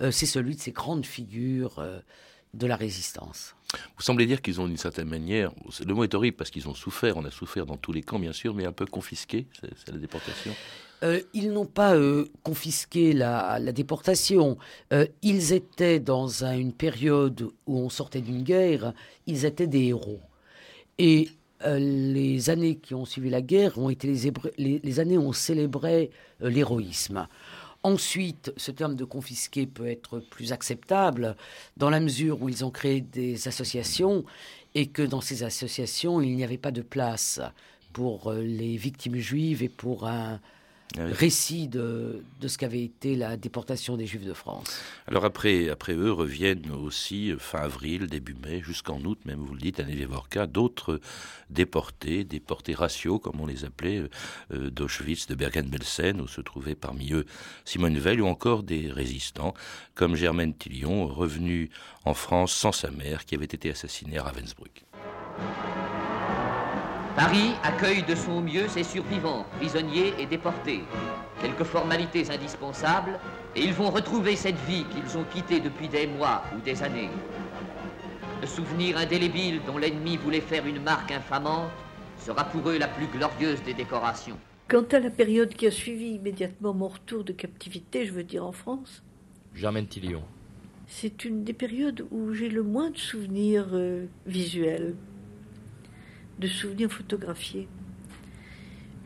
euh, 0.00 0.10
c'est 0.10 0.26
celui 0.26 0.56
de 0.56 0.60
ces 0.60 0.72
grandes 0.72 1.06
figures 1.06 1.78
euh, 1.78 2.00
de 2.54 2.66
la 2.66 2.76
résistance. 2.76 3.54
Vous 3.96 4.02
semblez 4.02 4.26
dire 4.26 4.42
qu'ils 4.42 4.60
ont 4.60 4.66
d'une 4.66 4.76
certaine 4.76 5.08
manière, 5.08 5.52
le 5.84 5.94
mot 5.94 6.04
est 6.04 6.14
horrible 6.14 6.36
parce 6.36 6.50
qu'ils 6.50 6.68
ont 6.68 6.74
souffert, 6.74 7.16
on 7.16 7.24
a 7.24 7.30
souffert 7.30 7.66
dans 7.66 7.76
tous 7.76 7.92
les 7.92 8.02
camps 8.02 8.18
bien 8.18 8.32
sûr, 8.32 8.54
mais 8.54 8.66
un 8.66 8.72
peu 8.72 8.86
confisqué, 8.86 9.46
c'est 9.60 9.92
la 9.92 9.98
déportation 9.98 10.52
euh, 11.04 11.20
ils 11.34 11.50
n'ont 11.50 11.66
pas 11.66 11.96
confisqué 12.44 13.12
la, 13.12 13.58
déportation. 13.72 14.56
ils 15.22 15.52
étaient 15.52 15.98
dans 15.98 16.44
une 16.44 16.72
période 16.72 17.50
où 17.66 17.76
on 17.76 17.88
sortait 17.88 18.20
d'une 18.20 18.44
guerre, 18.44 18.92
ils 19.26 19.44
étaient 19.44 19.66
des 19.66 19.86
héros. 19.86 20.20
Et 20.98 21.28
euh, 21.64 21.78
les 21.78 22.50
années 22.50 22.76
qui 22.76 22.94
ont 22.94 23.04
suivi 23.04 23.30
la 23.30 23.40
guerre 23.40 23.78
ont 23.78 23.90
été 23.90 24.12
les, 24.58 25.00
années 25.00 25.18
où 25.18 25.22
on 25.22 25.32
célébrait 25.32 26.10
euh, 26.42 26.50
l'héroïsme. 26.50 27.28
Ensuite, 27.84 28.52
ce 28.56 28.70
terme 28.70 28.94
de 28.94 29.04
confisquer 29.04 29.66
peut 29.66 29.88
être 29.88 30.20
plus 30.20 30.52
acceptable 30.52 31.36
dans 31.76 31.90
la 31.90 31.98
mesure 31.98 32.40
où 32.40 32.48
ils 32.48 32.64
ont 32.64 32.70
créé 32.70 33.00
des 33.00 33.48
associations 33.48 34.24
et 34.74 34.86
que 34.86 35.02
dans 35.02 35.20
ces 35.20 35.42
associations, 35.42 36.20
il 36.20 36.36
n'y 36.36 36.44
avait 36.44 36.58
pas 36.58 36.70
de 36.70 36.82
place 36.82 37.40
pour 37.92 38.30
euh, 38.30 38.40
les 38.40 38.76
victimes 38.76 39.16
juives 39.16 39.62
et 39.62 39.68
pour 39.68 40.06
un, 40.06 40.40
ah 40.98 41.02
récit 41.10 41.68
de, 41.68 42.22
de 42.40 42.48
ce 42.48 42.58
qu'avait 42.58 42.82
été 42.82 43.16
la 43.16 43.36
déportation 43.36 43.96
des 43.96 44.06
Juifs 44.06 44.24
de 44.24 44.32
France. 44.34 44.80
Alors 45.06 45.24
après, 45.24 45.68
après 45.68 45.94
eux 45.94 46.12
reviennent 46.12 46.70
aussi 46.70 47.30
euh, 47.30 47.38
fin 47.38 47.60
avril, 47.60 48.06
début 48.06 48.34
mai, 48.34 48.62
jusqu'en 48.62 49.00
août 49.00 49.18
même, 49.24 49.40
vous 49.40 49.54
le 49.54 49.60
dites, 49.60 49.80
à 49.80 49.84
Nevevorka, 49.84 50.46
d'autres 50.46 51.00
déportés, 51.50 52.24
déportés 52.24 52.74
raciaux 52.74 53.18
comme 53.18 53.40
on 53.40 53.46
les 53.46 53.64
appelait, 53.64 53.98
euh, 53.98 54.08
euh, 54.52 54.70
d'Auschwitz, 54.70 55.26
de 55.26 55.34
Bergen-Belsen, 55.34 56.20
où 56.20 56.28
se 56.28 56.40
trouvait 56.40 56.74
parmi 56.74 57.12
eux 57.12 57.26
Simone 57.64 57.98
Veil, 57.98 58.20
ou 58.20 58.26
encore 58.26 58.62
des 58.62 58.90
résistants 58.90 59.54
comme 59.94 60.16
Germaine 60.16 60.54
Tillion, 60.54 61.06
revenu 61.06 61.70
en 62.04 62.14
France 62.14 62.52
sans 62.52 62.72
sa 62.72 62.90
mère, 62.90 63.24
qui 63.24 63.34
avait 63.34 63.44
été 63.44 63.70
assassinée 63.70 64.18
à 64.18 64.24
Ravensbrück. 64.24 64.84
Paris 67.16 67.52
accueille 67.62 68.02
de 68.04 68.14
son 68.14 68.40
mieux 68.40 68.68
ses 68.68 68.84
survivants, 68.84 69.44
prisonniers 69.58 70.14
et 70.18 70.24
déportés. 70.24 70.80
Quelques 71.42 71.64
formalités 71.64 72.30
indispensables, 72.30 73.18
et 73.54 73.60
ils 73.60 73.74
vont 73.74 73.90
retrouver 73.90 74.34
cette 74.34 74.58
vie 74.60 74.84
qu'ils 74.84 75.18
ont 75.18 75.24
quittée 75.24 75.60
depuis 75.60 75.88
des 75.88 76.06
mois 76.06 76.42
ou 76.56 76.60
des 76.60 76.82
années. 76.82 77.10
Le 78.40 78.46
souvenir 78.46 78.96
indélébile 78.96 79.60
dont 79.66 79.76
l'ennemi 79.76 80.16
voulait 80.16 80.40
faire 80.40 80.66
une 80.66 80.82
marque 80.82 81.12
infamante 81.12 81.70
sera 82.16 82.44
pour 82.44 82.70
eux 82.70 82.78
la 82.78 82.88
plus 82.88 83.06
glorieuse 83.06 83.62
des 83.62 83.74
décorations. 83.74 84.38
Quant 84.68 84.86
à 84.92 84.98
la 84.98 85.10
période 85.10 85.52
qui 85.52 85.66
a 85.66 85.70
suivi 85.70 86.14
immédiatement 86.14 86.72
mon 86.72 86.88
retour 86.88 87.24
de 87.24 87.32
captivité, 87.32 88.06
je 88.06 88.12
veux 88.12 88.24
dire 88.24 88.46
en 88.46 88.52
France, 88.52 89.02
Germaine 89.54 89.86
Tillion. 89.86 90.22
C'est 90.86 91.26
une 91.26 91.44
des 91.44 91.52
périodes 91.52 92.06
où 92.10 92.32
j'ai 92.32 92.48
le 92.48 92.62
moins 92.62 92.90
de 92.90 92.96
souvenirs 92.96 93.68
euh, 93.72 94.06
visuels 94.26 94.94
de 96.38 96.46
souvenirs 96.48 96.90
photographiés. 96.90 97.68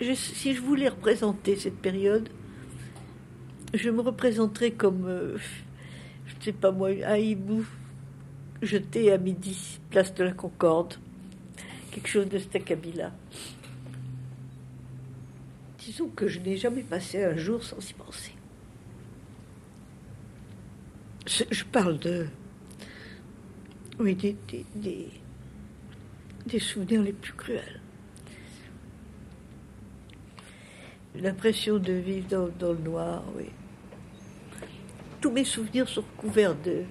si 0.01 0.55
je 0.55 0.61
voulais 0.61 0.89
représenter 0.89 1.57
cette 1.57 1.79
période, 1.79 2.29
je 3.75 3.91
me 3.91 4.01
représenterais 4.01 4.71
comme, 4.71 5.07
euh, 5.07 5.37
je 6.27 6.37
ne 6.37 6.41
sais 6.41 6.53
pas 6.53 6.71
moi, 6.71 6.91
un 7.05 7.17
hibou 7.17 7.65
jeté 8.63 9.13
à 9.13 9.19
midi, 9.19 9.79
place 9.91 10.15
de 10.15 10.25
la 10.25 10.33
Concorde. 10.33 10.95
Quelque 11.91 12.09
chose 12.09 12.29
de 12.29 12.39
cet. 12.39 12.73
Disons 15.79 16.09
que 16.09 16.29
je 16.29 16.41
n'ai 16.41 16.57
jamais 16.57 16.83
passé 16.83 17.25
un 17.25 17.37
jour 17.37 17.63
sans 17.63 17.79
y 17.89 17.95
penser. 17.95 18.33
Je, 21.27 21.65
parle 21.65 21.99
de. 21.99 22.27
Oui, 23.99 24.15
des, 24.15 24.37
des, 24.75 25.09
souvenirs 26.59 27.03
les 27.03 27.13
plus 27.13 27.33
cruels. 27.33 27.81
L'impression 31.15 31.79
de 31.79 31.93
vivre 31.93 32.29
dans, 32.29 32.49
dans, 32.49 32.73
le 32.73 32.79
noir, 32.79 33.23
oui. 33.37 33.47
Tous 35.21 35.31
mes 35.31 35.45
souvenirs 35.45 35.89
sont 35.89 36.05
couverts 36.17 36.55
de. 36.55 36.83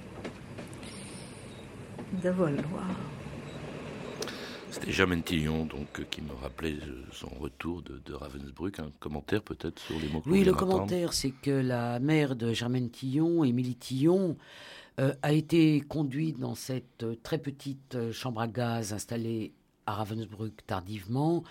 d'un 2.23 2.31
voile 2.31 2.55
noir. 2.55 2.87
C'était 4.71 4.91
Germaine 4.91 5.23
Tillon 5.23 5.65
donc, 5.65 6.05
qui 6.09 6.21
me 6.21 6.33
rappelait 6.33 6.75
son 7.13 7.29
retour 7.39 7.81
de, 7.81 8.13
Ravensbrück. 8.13 8.79
Un 8.79 8.91
commentaire 8.99 9.41
peut-être 9.41 9.79
sur 9.79 9.97
les 9.99 10.09
mots 10.09 10.19
que 10.19 10.29
Oui, 10.29 10.43
le 10.43 10.53
commentaire, 10.53 11.13
c'est 11.13 11.31
que 11.31 11.51
la 11.51 11.99
mère 11.99 12.35
de 12.35 12.51
Germaine 12.51 12.89
Tillon, 12.89 13.45
Émilie 13.45 13.75
Tillon, 13.75 14.31
euh, 14.31 14.33
a 15.21 15.31
été 15.33 15.81
conduite 15.81 16.39
dans 16.39 16.55
cette 16.55 17.03
euh, 17.03 17.15
très 17.21 17.37
petite 17.37 17.95
euh, 17.95 18.11
chambre 18.11 18.41
à 18.41 18.47
gaz 18.47 18.93
installée 18.93 19.53
à 19.85 19.93
Ravensbrück 19.93 20.65
tardivement 20.65 21.43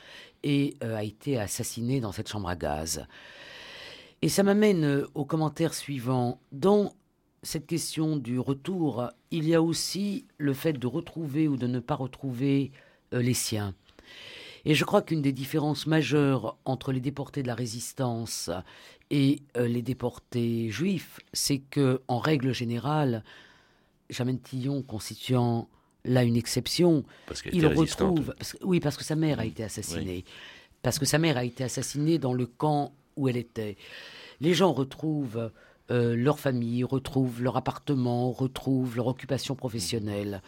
et 0.43 0.77
a 0.81 1.05
été 1.05 1.39
assassinée 1.39 2.01
dans 2.01 2.11
cette 2.11 2.29
chambre 2.29 2.49
à 2.49 2.57
gaz. 2.57 3.07
Et 4.23 4.29
ça 4.29 4.43
m'amène 4.43 5.05
au 5.15 5.25
commentaire 5.25 5.73
suivant. 5.73 6.41
Dans 6.51 6.95
cette 7.45 7.67
question 7.67 8.17
du 8.17 8.39
retour, 8.39 9.11
il 9.31 9.47
y 9.47 9.55
a 9.55 9.63
aussi 9.63 10.27
le 10.39 10.55
fait 10.55 10.73
de 10.73 10.87
retrouver 10.87 11.47
ou 11.47 11.57
de 11.57 11.67
ne 11.67 11.79
pas 11.79 11.95
retrouver 11.95 12.73
euh, 13.13 13.21
les 13.23 13.35
siens. 13.35 13.75
Et 14.65 14.75
je 14.75 14.85
crois 14.85 15.03
qu'une 15.03 15.23
des 15.23 15.33
différences 15.33 15.87
majeures 15.87 16.57
entre 16.65 16.93
les 16.93 17.01
déportés 17.01 17.43
de 17.43 17.49
la 17.49 17.55
résistance 17.55 18.51
et 19.11 19.43
euh, 19.57 19.69
les 19.69 19.83
déportés 19.83 20.71
juifs, 20.71 21.21
c'est 21.33 21.59
que, 21.59 22.01
en 22.09 22.19
règle 22.19 22.55
générale, 22.55 23.23
Jamène 24.11 24.41
Tillon 24.41 24.83
constituant 24.83 25.69
là 26.05 26.23
une 26.23 26.37
exception, 26.37 27.05
il 27.53 27.67
retrouve. 27.67 28.35
oui, 28.63 28.81
parce 28.81 28.97
que 28.97 29.05
sa 29.05 29.17
mère 29.17 29.41
a 29.41 29.47
été 29.47 29.65
assassinée. 29.65 30.25
Parce 30.83 30.99
que 30.99 31.07
sa 31.07 31.19
mère 31.19 31.39
a 31.39 31.45
été 31.45 31.65
assassinée 31.65 32.19
dans 32.19 32.35
le 32.35 32.47
camp 32.47 32.93
où 33.17 33.29
elle 33.29 33.39
était. 33.39 33.77
Les 34.41 34.53
gens 34.53 34.73
retrouvent 34.73 35.51
euh, 35.91 36.15
leur 36.17 36.39
famille, 36.39 36.85
retrouvent 36.85 37.43
leur 37.43 37.57
appartement, 37.57 38.33
retrouvent 38.33 38.97
leur 38.97 39.07
occupation 39.07 39.55
professionnelle. 39.55 40.43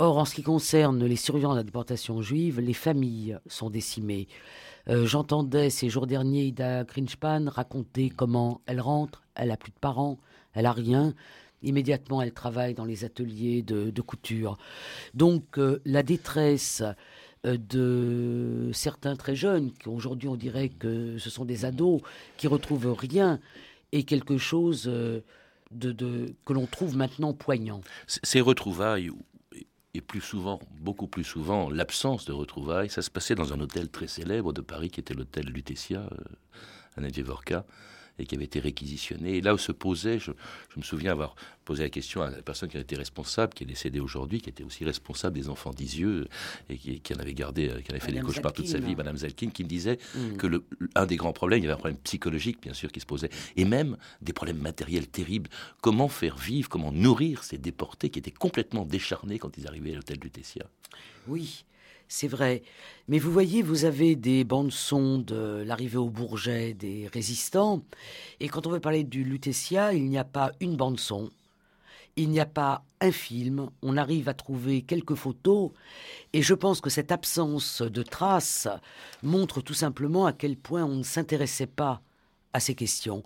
Or, 0.00 0.18
en 0.18 0.24
ce 0.24 0.36
qui 0.36 0.44
concerne 0.44 1.04
les 1.04 1.16
survivants 1.16 1.52
de 1.52 1.56
la 1.56 1.64
déportation 1.64 2.22
juive, 2.22 2.60
les 2.60 2.72
familles 2.72 3.36
sont 3.48 3.68
décimées. 3.68 4.28
Euh, 4.88 5.06
j'entendais 5.06 5.70
ces 5.70 5.88
jours 5.88 6.06
derniers 6.06 6.44
Ida 6.44 6.84
Grinchpan 6.84 7.46
raconter 7.48 8.08
comment 8.08 8.60
elle 8.66 8.80
rentre, 8.80 9.24
elle 9.34 9.50
a 9.50 9.56
plus 9.56 9.72
de 9.72 9.78
parents, 9.80 10.20
elle 10.54 10.66
a 10.66 10.72
rien. 10.72 11.14
Immédiatement, 11.64 12.22
elle 12.22 12.32
travaille 12.32 12.74
dans 12.74 12.84
les 12.84 13.04
ateliers 13.04 13.62
de, 13.62 14.00
couture. 14.00 14.56
Donc, 15.14 15.58
euh, 15.58 15.82
la 15.84 16.04
détresse 16.04 16.84
euh, 17.44 17.56
de 17.56 18.70
certains 18.72 19.16
très 19.16 19.34
jeunes, 19.34 19.72
qui 19.72 19.88
aujourd'hui 19.88 20.28
on 20.28 20.36
dirait 20.36 20.68
que 20.68 21.18
ce 21.18 21.28
sont 21.28 21.44
des 21.44 21.64
ados, 21.64 22.02
qui 22.36 22.46
retrouvent 22.46 22.92
rien, 22.92 23.40
est 23.90 24.04
quelque 24.04 24.38
chose 24.38 24.84
que 24.84 26.52
l'on 26.52 26.66
trouve 26.66 26.96
maintenant 26.96 27.32
poignant. 27.32 27.80
Ces 28.06 28.40
retrouvailles 28.40 29.10
et 29.94 30.00
plus 30.00 30.20
souvent, 30.20 30.60
beaucoup 30.80 31.06
plus 31.06 31.24
souvent, 31.24 31.70
l'absence 31.70 32.24
de 32.24 32.32
retrouvailles. 32.32 32.90
Ça 32.90 33.02
se 33.02 33.10
passait 33.10 33.34
dans 33.34 33.52
un 33.52 33.60
hôtel 33.60 33.88
très 33.88 34.06
célèbre 34.06 34.52
de 34.52 34.60
Paris 34.60 34.90
qui 34.90 35.00
était 35.00 35.14
l'hôtel 35.14 35.46
Lutetia, 35.46 36.00
euh, 36.00 36.24
à 36.96 37.00
Nedjevorka 37.00 37.64
et 38.18 38.26
qui 38.26 38.34
avait 38.34 38.44
été 38.44 38.60
réquisitionné. 38.60 39.36
Et 39.36 39.40
là 39.40 39.54
où 39.54 39.58
se 39.58 39.72
posait, 39.72 40.18
je, 40.18 40.32
me 40.76 40.82
souviens 40.82 41.12
avoir 41.12 41.34
posé 41.64 41.82
la 41.82 41.90
question 41.90 42.22
à 42.22 42.30
la 42.30 42.42
personne 42.42 42.68
qui 42.68 42.76
a 42.76 42.80
été 42.80 42.96
responsable, 42.96 43.52
qui 43.52 43.64
est 43.64 43.66
décédée 43.66 44.00
aujourd'hui, 44.00 44.40
qui 44.40 44.48
était 44.48 44.64
aussi 44.64 44.84
responsable 44.84 45.36
des 45.36 45.48
enfants 45.48 45.70
d'Isieux 45.70 46.28
et 46.70 46.76
qui, 46.76 47.14
en 47.14 47.18
avait 47.18 47.34
gardé, 47.34 47.68
euh, 47.68 47.80
qui 47.80 47.90
avait 47.90 48.00
fait 48.00 48.12
des 48.12 48.20
cauchemars 48.20 48.52
toute 48.52 48.68
sa 48.68 48.78
vie, 48.78 48.96
Madame 48.96 49.16
Zelkin, 49.16 49.50
qui 49.50 49.64
me 49.64 49.68
disait 49.68 49.98
mm. 50.14 50.36
que 50.36 50.46
le, 50.46 50.64
un 50.94 51.06
des 51.06 51.16
grands 51.16 51.32
problèmes, 51.32 51.60
il 51.60 51.64
y 51.64 51.66
avait 51.66 51.74
un 51.74 51.78
problème 51.78 51.98
psychologique, 51.98 52.62
bien 52.62 52.74
sûr, 52.74 52.90
qui 52.92 53.00
se 53.00 53.06
posait, 53.06 53.30
et 53.56 53.64
même 53.64 53.96
des 54.22 54.32
problèmes 54.32 54.58
matériels 54.58 55.08
terribles. 55.08 55.50
Comment 55.80 56.08
faire 56.08 56.36
vivre, 56.36 56.68
comment 56.68 56.92
nourrir 56.92 57.44
ces 57.44 57.58
déportés 57.58 58.10
qui 58.10 58.18
étaient 58.18 58.30
complètement 58.30 58.84
décharnés 58.84 59.38
quand 59.38 59.56
ils 59.58 59.66
arrivaient 59.66 59.92
à 59.92 59.96
l'hôtel 59.96 60.18
du 60.18 60.30
Tessia? 60.30 60.66
Oui 61.26 61.64
c'est 62.08 62.28
vrai. 62.28 62.62
Mais 63.06 63.18
vous 63.18 63.30
voyez, 63.30 63.62
vous 63.62 63.84
avez 63.84 64.16
des 64.16 64.44
bandes 64.44 64.72
son 64.72 65.18
de 65.18 65.62
l'arrivée 65.64 65.98
au 65.98 66.08
Bourget 66.08 66.74
des 66.74 67.08
résistants. 67.12 67.82
Et 68.40 68.48
quand 68.48 68.66
on 68.66 68.70
veut 68.70 68.80
parler 68.80 69.04
du 69.04 69.24
Lutetia, 69.24 69.92
il 69.92 70.08
n'y 70.08 70.18
a 70.18 70.24
pas 70.24 70.52
une 70.60 70.76
bande 70.76 70.98
son. 70.98 71.30
Il 72.16 72.30
n'y 72.30 72.40
a 72.40 72.46
pas 72.46 72.82
un 73.00 73.12
film. 73.12 73.68
On 73.82 73.96
arrive 73.96 74.28
à 74.28 74.34
trouver 74.34 74.82
quelques 74.82 75.14
photos. 75.14 75.70
Et 76.32 76.42
je 76.42 76.54
pense 76.54 76.80
que 76.80 76.90
cette 76.90 77.12
absence 77.12 77.82
de 77.82 78.02
traces 78.02 78.68
montre 79.22 79.60
tout 79.60 79.74
simplement 79.74 80.26
à 80.26 80.32
quel 80.32 80.56
point 80.56 80.84
on 80.84 80.96
ne 80.96 81.02
s'intéressait 81.02 81.66
pas 81.66 82.00
à 82.52 82.60
ces 82.60 82.74
questions. 82.74 83.22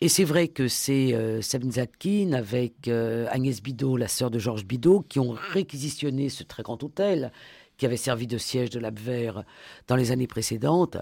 Et 0.00 0.08
c'est 0.08 0.24
vrai 0.24 0.48
que 0.48 0.68
c'est 0.68 1.14
euh, 1.14 1.40
Sabine 1.40 1.72
Zatkin 1.72 2.32
avec 2.32 2.88
euh, 2.88 3.26
Agnès 3.30 3.62
Bidot, 3.62 3.96
la 3.96 4.08
sœur 4.08 4.30
de 4.30 4.38
Georges 4.38 4.64
Bidot, 4.64 5.04
qui 5.08 5.18
ont 5.18 5.34
réquisitionné 5.52 6.28
ce 6.28 6.44
très 6.44 6.62
grand 6.62 6.82
hôtel 6.82 7.32
qui 7.80 7.86
avaient 7.86 7.96
servi 7.96 8.26
de 8.26 8.36
siège 8.36 8.68
de 8.68 8.78
l'Abwehr 8.78 9.42
dans 9.88 9.96
les 9.96 10.12
années 10.12 10.26
précédentes 10.26 10.98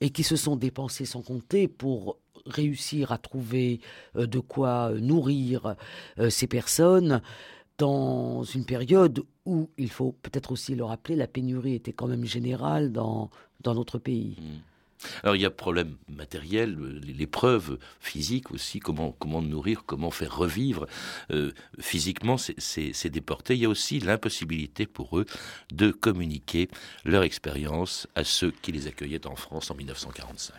et 0.00 0.08
qui 0.08 0.22
se 0.22 0.34
sont 0.34 0.56
dépensés 0.56 1.04
sans 1.04 1.20
compter 1.20 1.68
pour 1.68 2.16
réussir 2.46 3.12
à 3.12 3.18
trouver 3.18 3.80
euh, 4.16 4.26
de 4.26 4.38
quoi 4.38 4.92
nourrir 4.98 5.76
euh, 6.18 6.30
ces 6.30 6.46
personnes 6.46 7.20
dans 7.76 8.44
une 8.44 8.64
période 8.64 9.22
où, 9.44 9.68
il 9.76 9.90
faut 9.90 10.12
peut-être 10.22 10.52
aussi 10.52 10.74
le 10.74 10.84
rappeler, 10.84 11.16
la 11.16 11.26
pénurie 11.26 11.74
était 11.74 11.92
quand 11.92 12.06
même 12.06 12.24
générale 12.24 12.92
dans, 12.92 13.28
dans 13.60 13.74
notre 13.74 13.98
pays. 13.98 14.38
Mmh. 14.40 14.71
Alors 15.22 15.36
il 15.36 15.42
y 15.42 15.46
a 15.46 15.50
problème 15.50 15.96
matériel, 16.08 16.76
les 17.02 17.26
preuves 17.26 17.78
physiques 18.00 18.50
aussi, 18.50 18.80
comment, 18.80 19.12
comment 19.18 19.42
nourrir, 19.42 19.84
comment 19.86 20.10
faire 20.10 20.36
revivre 20.36 20.86
euh, 21.30 21.52
physiquement 21.80 22.36
ces, 22.36 23.10
déportés. 23.10 23.54
Il 23.54 23.60
y 23.60 23.64
a 23.66 23.68
aussi 23.68 24.00
l'impossibilité 24.00 24.86
pour 24.86 25.18
eux 25.18 25.26
de 25.72 25.90
communiquer 25.90 26.68
leur 27.04 27.22
expérience 27.22 28.06
à 28.14 28.24
ceux 28.24 28.50
qui 28.50 28.72
les 28.72 28.86
accueillaient 28.86 29.26
en 29.26 29.36
France 29.36 29.70
en 29.70 29.74
1945. 29.74 30.54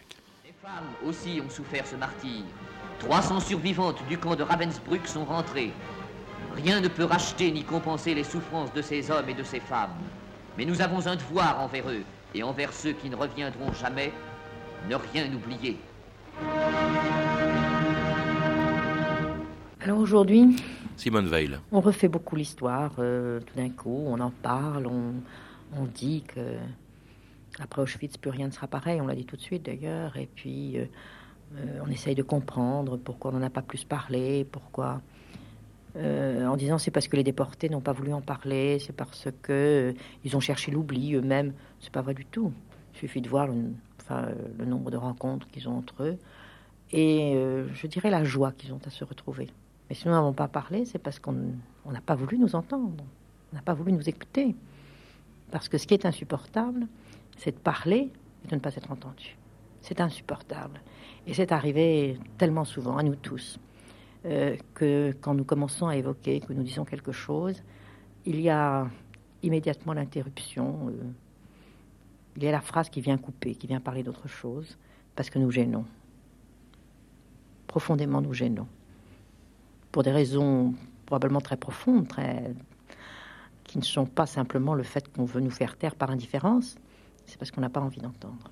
Les 0.46 0.54
femmes 0.62 0.94
aussi 1.06 1.42
ont 1.44 1.50
souffert 1.50 1.86
ce 1.88 1.96
martyr. 1.96 2.44
300 3.00 3.40
survivantes 3.42 4.00
du 4.08 4.18
camp 4.18 4.36
de 4.36 4.44
Ravensbrück 4.44 5.08
sont 5.08 5.26
rentrées. 5.26 5.72
Rien 6.56 6.80
ne 6.80 6.88
peut 6.88 7.04
racheter 7.04 7.52
ni 7.52 7.64
compenser 7.64 8.14
les 8.14 8.24
souffrances 8.24 8.72
de 8.74 8.82
ces 8.82 9.10
hommes 9.10 9.28
et 9.30 9.34
de 9.34 9.44
ces 9.44 9.60
femmes. 9.60 9.98
Mais 10.58 10.66
nous 10.66 10.82
avons 10.82 11.08
un 11.08 11.16
devoir 11.16 11.60
envers 11.60 11.90
eux 11.90 12.04
et 12.36 12.44
envers 12.44 12.74
ceux 12.74 12.94
qui 12.94 13.10
ne 13.10 13.16
reviendront 13.16 13.74
jamais 13.74 14.12
ne 14.90 14.96
rien 14.96 15.26
oublier. 15.34 15.78
Alors 19.82 20.00
aujourd'hui, 20.00 20.56
Simone 20.96 21.28
Veil. 21.28 21.58
On 21.72 21.82
refait 21.82 22.08
beaucoup 22.08 22.36
l'histoire. 22.36 22.94
Euh, 23.00 23.40
tout 23.42 23.56
d'un 23.56 23.70
coup, 23.70 24.06
on 24.08 24.20
en 24.20 24.32
parle, 24.32 24.88
on, 24.88 25.86
dit 25.86 26.24
que 26.26 26.40
après 27.60 27.82
Auschwitz, 27.82 28.18
plus 28.18 28.32
rien 28.32 28.48
ne 28.48 28.52
sera 28.52 28.68
pareil. 28.68 29.02
On 29.02 29.08
l'a 29.08 29.16
dit 29.16 29.26
tout 29.26 29.36
de 29.36 29.42
suite 29.42 29.66
d'ailleurs. 29.66 30.16
Et 30.18 30.30
puis, 30.34 30.78
euh, 30.78 30.86
euh, 31.58 31.80
on 31.86 31.90
essaye 31.90 32.16
de 32.16 32.24
comprendre 32.24 32.98
pourquoi 32.98 33.32
on 33.32 33.40
n'en 33.40 33.46
a 33.46 33.50
pas 33.50 33.62
plus 33.62 33.84
parlé, 33.84 34.46
pourquoi. 34.50 35.02
en 35.96 36.56
disant 36.56 36.78
c'est 36.78 36.92
parce 36.92 37.08
que 37.08 37.16
les 37.16 37.24
déportés 37.24 37.70
n'ont 37.70 37.82
pas 37.82 37.94
voulu 37.94 38.14
en 38.14 38.22
parler, 38.22 38.80
c'est 38.80 38.96
parce 38.96 39.28
que 39.42 39.94
ils 40.24 40.36
ont 40.36 40.40
cherché 40.40 40.72
l'oubli 40.72 41.14
eux-mêmes. 41.14 41.54
C'est 41.80 41.92
pas 41.92 42.02
vrai 42.02 42.14
du 42.14 42.26
tout. 42.26 42.52
Suffit 43.04 43.20
de 43.20 43.28
voir 43.28 43.50
euh, 43.50 44.34
le 44.58 44.64
nombre 44.64 44.90
de 44.90 44.96
rencontres 44.96 45.46
qu'ils 45.50 45.68
ont 45.68 45.78
entre 45.78 46.04
eux, 46.04 46.18
et 46.94 47.36
euh, 47.36 47.68
je 47.74 47.86
dirais 47.86 48.10
la 48.10 48.24
joie 48.24 48.54
qu'ils 48.54 48.72
ont 48.72 48.80
à 48.86 48.90
se 48.90 49.04
retrouver. 49.04 49.50
Mais 49.90 49.96
si 49.96 50.08
nous 50.08 50.14
n'avons 50.14 50.32
pas 50.32 50.48
parlé, 50.48 50.86
c'est 50.86 51.00
parce 51.00 51.20
qu'on 51.20 51.34
n'a 51.34 52.00
pas 52.00 52.16
voulu 52.16 52.38
nous 52.38 52.56
entendre, 52.56 53.04
on 53.52 53.56
n'a 53.58 53.62
pas 53.62 53.74
voulu 53.74 53.92
nous 53.92 54.08
écouter. 54.08 54.56
Parce 55.52 55.68
que 55.68 55.78
ce 55.78 55.86
qui 55.86 55.96
est 55.96 56.06
insupportable, 56.06 56.88
c'est 57.36 57.52
de 57.52 57.60
parler 57.60 58.10
et 58.46 58.48
de 58.48 58.56
ne 58.56 58.62
pas 58.62 58.74
être 58.74 58.90
entendu. 58.90 59.36
C'est 59.82 60.00
insupportable. 60.00 60.80
Et 61.28 61.34
c'est 61.34 61.52
arrivé 61.52 62.18
tellement 62.38 62.64
souvent 62.64 62.96
à 62.96 63.04
nous 63.04 63.18
tous 63.18 63.60
euh, 64.24 64.56
que 64.76 65.14
quand 65.20 65.34
nous 65.34 65.44
commençons 65.44 65.88
à 65.88 65.98
évoquer, 65.98 66.40
que 66.40 66.54
nous 66.54 66.64
disons 66.64 66.86
quelque 66.86 67.12
chose, 67.12 67.64
il 68.26 68.40
y 68.40 68.50
a 68.50 68.88
immédiatement 69.42 69.92
l'interruption 69.92 70.90
Il 72.36 72.44
y 72.44 72.48
a 72.48 72.52
la 72.52 72.62
phrase 72.62 72.90
qui 72.90 73.02
vient 73.02 73.18
couper, 73.18 73.56
qui 73.56 73.68
vient 73.68 73.80
parler 73.80 74.04
d'autre 74.04 74.28
chose, 74.28 74.78
parce 75.16 75.30
que 75.30 75.40
nous 75.40 75.52
gênons. 75.52 75.86
Profondément 77.68 78.22
nous 78.22 78.34
gênons. 78.34 78.68
Pour 79.92 80.04
des 80.04 80.12
raisons 80.12 80.74
probablement 81.06 81.42
très 81.42 81.58
profondes, 81.58 82.08
très 82.08 82.54
qui 83.64 83.78
ne 83.78 83.84
sont 83.84 84.06
pas 84.06 84.26
simplement 84.26 84.76
le 84.76 84.84
fait 84.84 85.12
qu'on 85.12 85.26
veut 85.26 85.42
nous 85.42 85.50
faire 85.50 85.78
taire 85.78 85.96
par 85.96 86.12
indifférence, 86.12 86.76
c'est 87.26 87.38
parce 87.38 87.52
qu'on 87.52 87.62
n'a 87.62 87.70
pas 87.70 87.80
envie 87.80 88.02
d'entendre. 88.02 88.52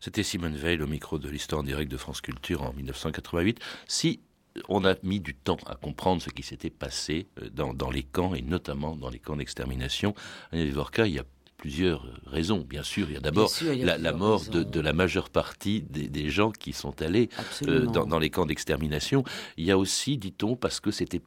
C'était 0.00 0.22
Simone 0.22 0.54
Veil 0.54 0.80
au 0.80 0.86
micro 0.86 1.18
de 1.18 1.28
l'histoire 1.28 1.60
en 1.60 1.64
direct 1.64 1.90
de 1.90 1.96
France 1.96 2.20
Culture 2.20 2.62
en 2.62 2.72
1988. 2.72 3.58
Si 3.86 4.20
on 4.68 4.84
a 4.84 4.94
mis 5.02 5.20
du 5.20 5.34
temps 5.34 5.58
à 5.66 5.74
comprendre 5.74 6.22
ce 6.22 6.30
qui 6.30 6.42
s'était 6.42 6.70
passé 6.70 7.28
euh, 7.42 7.50
dans, 7.50 7.90
les 7.90 8.02
camps 8.02 8.34
et 8.34 8.42
notamment 8.42 8.96
dans 8.96 9.10
les 9.10 9.18
camps 9.18 9.36
d'extermination, 9.36 10.14
il 10.52 10.72
y 10.72 11.18
a 11.18 11.24
plusieurs 11.58 12.06
raisons. 12.26 12.64
Bien 12.66 12.82
sûr, 12.82 13.10
il 13.10 13.14
y 13.14 13.16
a 13.16 13.20
d'abord 13.20 13.52
la, 13.62 14.12
mort 14.12 14.44
de, 14.46 14.80
la 14.80 14.92
majeure 14.94 15.28
partie 15.28 15.82
des, 15.82 16.30
gens 16.30 16.50
qui 16.50 16.72
sont 16.72 17.02
allés 17.02 17.28
euh, 17.66 17.84
dans, 17.84 18.18
les 18.18 18.30
camps 18.30 18.46
d'extermination. 18.46 19.24
Il 19.58 19.66
y 19.66 19.70
a 19.70 19.76
aussi, 19.76 20.16
dit-on, 20.16 20.56
parce 20.56 20.80
que 20.80 20.90
c'était 20.90 21.20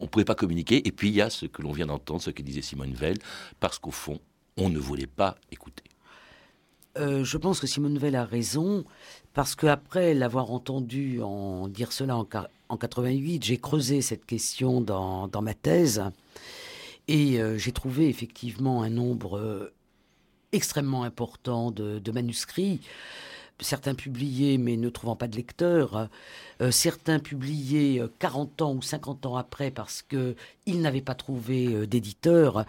on 0.00 0.04
ne 0.04 0.08
pouvait 0.08 0.24
pas 0.24 0.36
communiquer. 0.36 0.86
Et 0.86 0.92
puis 0.92 1.08
il 1.08 1.14
y 1.14 1.20
a 1.20 1.28
ce 1.28 1.46
que 1.46 1.62
l'on 1.62 1.72
vient 1.72 1.86
d'entendre, 1.86 2.22
ce 2.22 2.30
que 2.30 2.42
disait 2.42 2.62
Simone 2.62 2.92
Veil, 2.92 3.16
parce 3.58 3.80
qu'au 3.80 3.90
fond, 3.90 4.20
on 4.56 4.68
ne 4.68 4.78
voulait 4.78 5.08
pas 5.08 5.36
écouter. 5.50 5.82
Euh, 6.98 7.24
je 7.24 7.36
pense 7.36 7.58
que 7.58 7.66
Simone 7.66 7.98
Veil 7.98 8.14
a 8.14 8.24
raison, 8.24 8.84
parce 9.34 9.56
qu'après 9.56 10.14
l'avoir 10.14 10.52
entendu 10.52 11.20
en 11.22 11.66
dire 11.66 11.92
cela 11.92 12.16
en, 12.16 12.26
en 12.68 12.76
88, 12.76 13.44
j'ai 13.44 13.58
creusé 13.58 14.02
cette 14.02 14.26
question 14.26 14.80
dans, 14.80 15.30
ma 15.42 15.54
thèse, 15.54 16.02
et 17.08 17.40
euh, 17.40 17.56
j'ai 17.56 17.72
trouvé 17.72 18.08
effectivement 18.08 18.82
un 18.82 18.90
nombre 18.90 19.72
extrêmement 20.52 21.04
important 21.04 21.70
de, 21.70 22.10
manuscrits 22.12 22.80
certains 23.60 23.94
publiés 23.94 24.58
mais 24.58 24.76
ne 24.76 24.88
trouvant 24.88 25.16
pas 25.16 25.28
de 25.28 25.36
lecteurs, 25.36 26.08
euh, 26.60 26.70
certains 26.70 27.18
publiés 27.18 28.02
40 28.18 28.60
euh, 28.60 28.64
ans 28.64 28.74
ou 28.74 28.82
50 28.82 29.26
ans 29.26 29.36
après 29.36 29.70
parce 29.70 30.02
qu'ils 30.02 30.80
n'avaient 30.80 31.00
pas 31.00 31.14
trouvé 31.14 31.66
euh, 31.66 31.86
d'éditeur. 31.86 32.64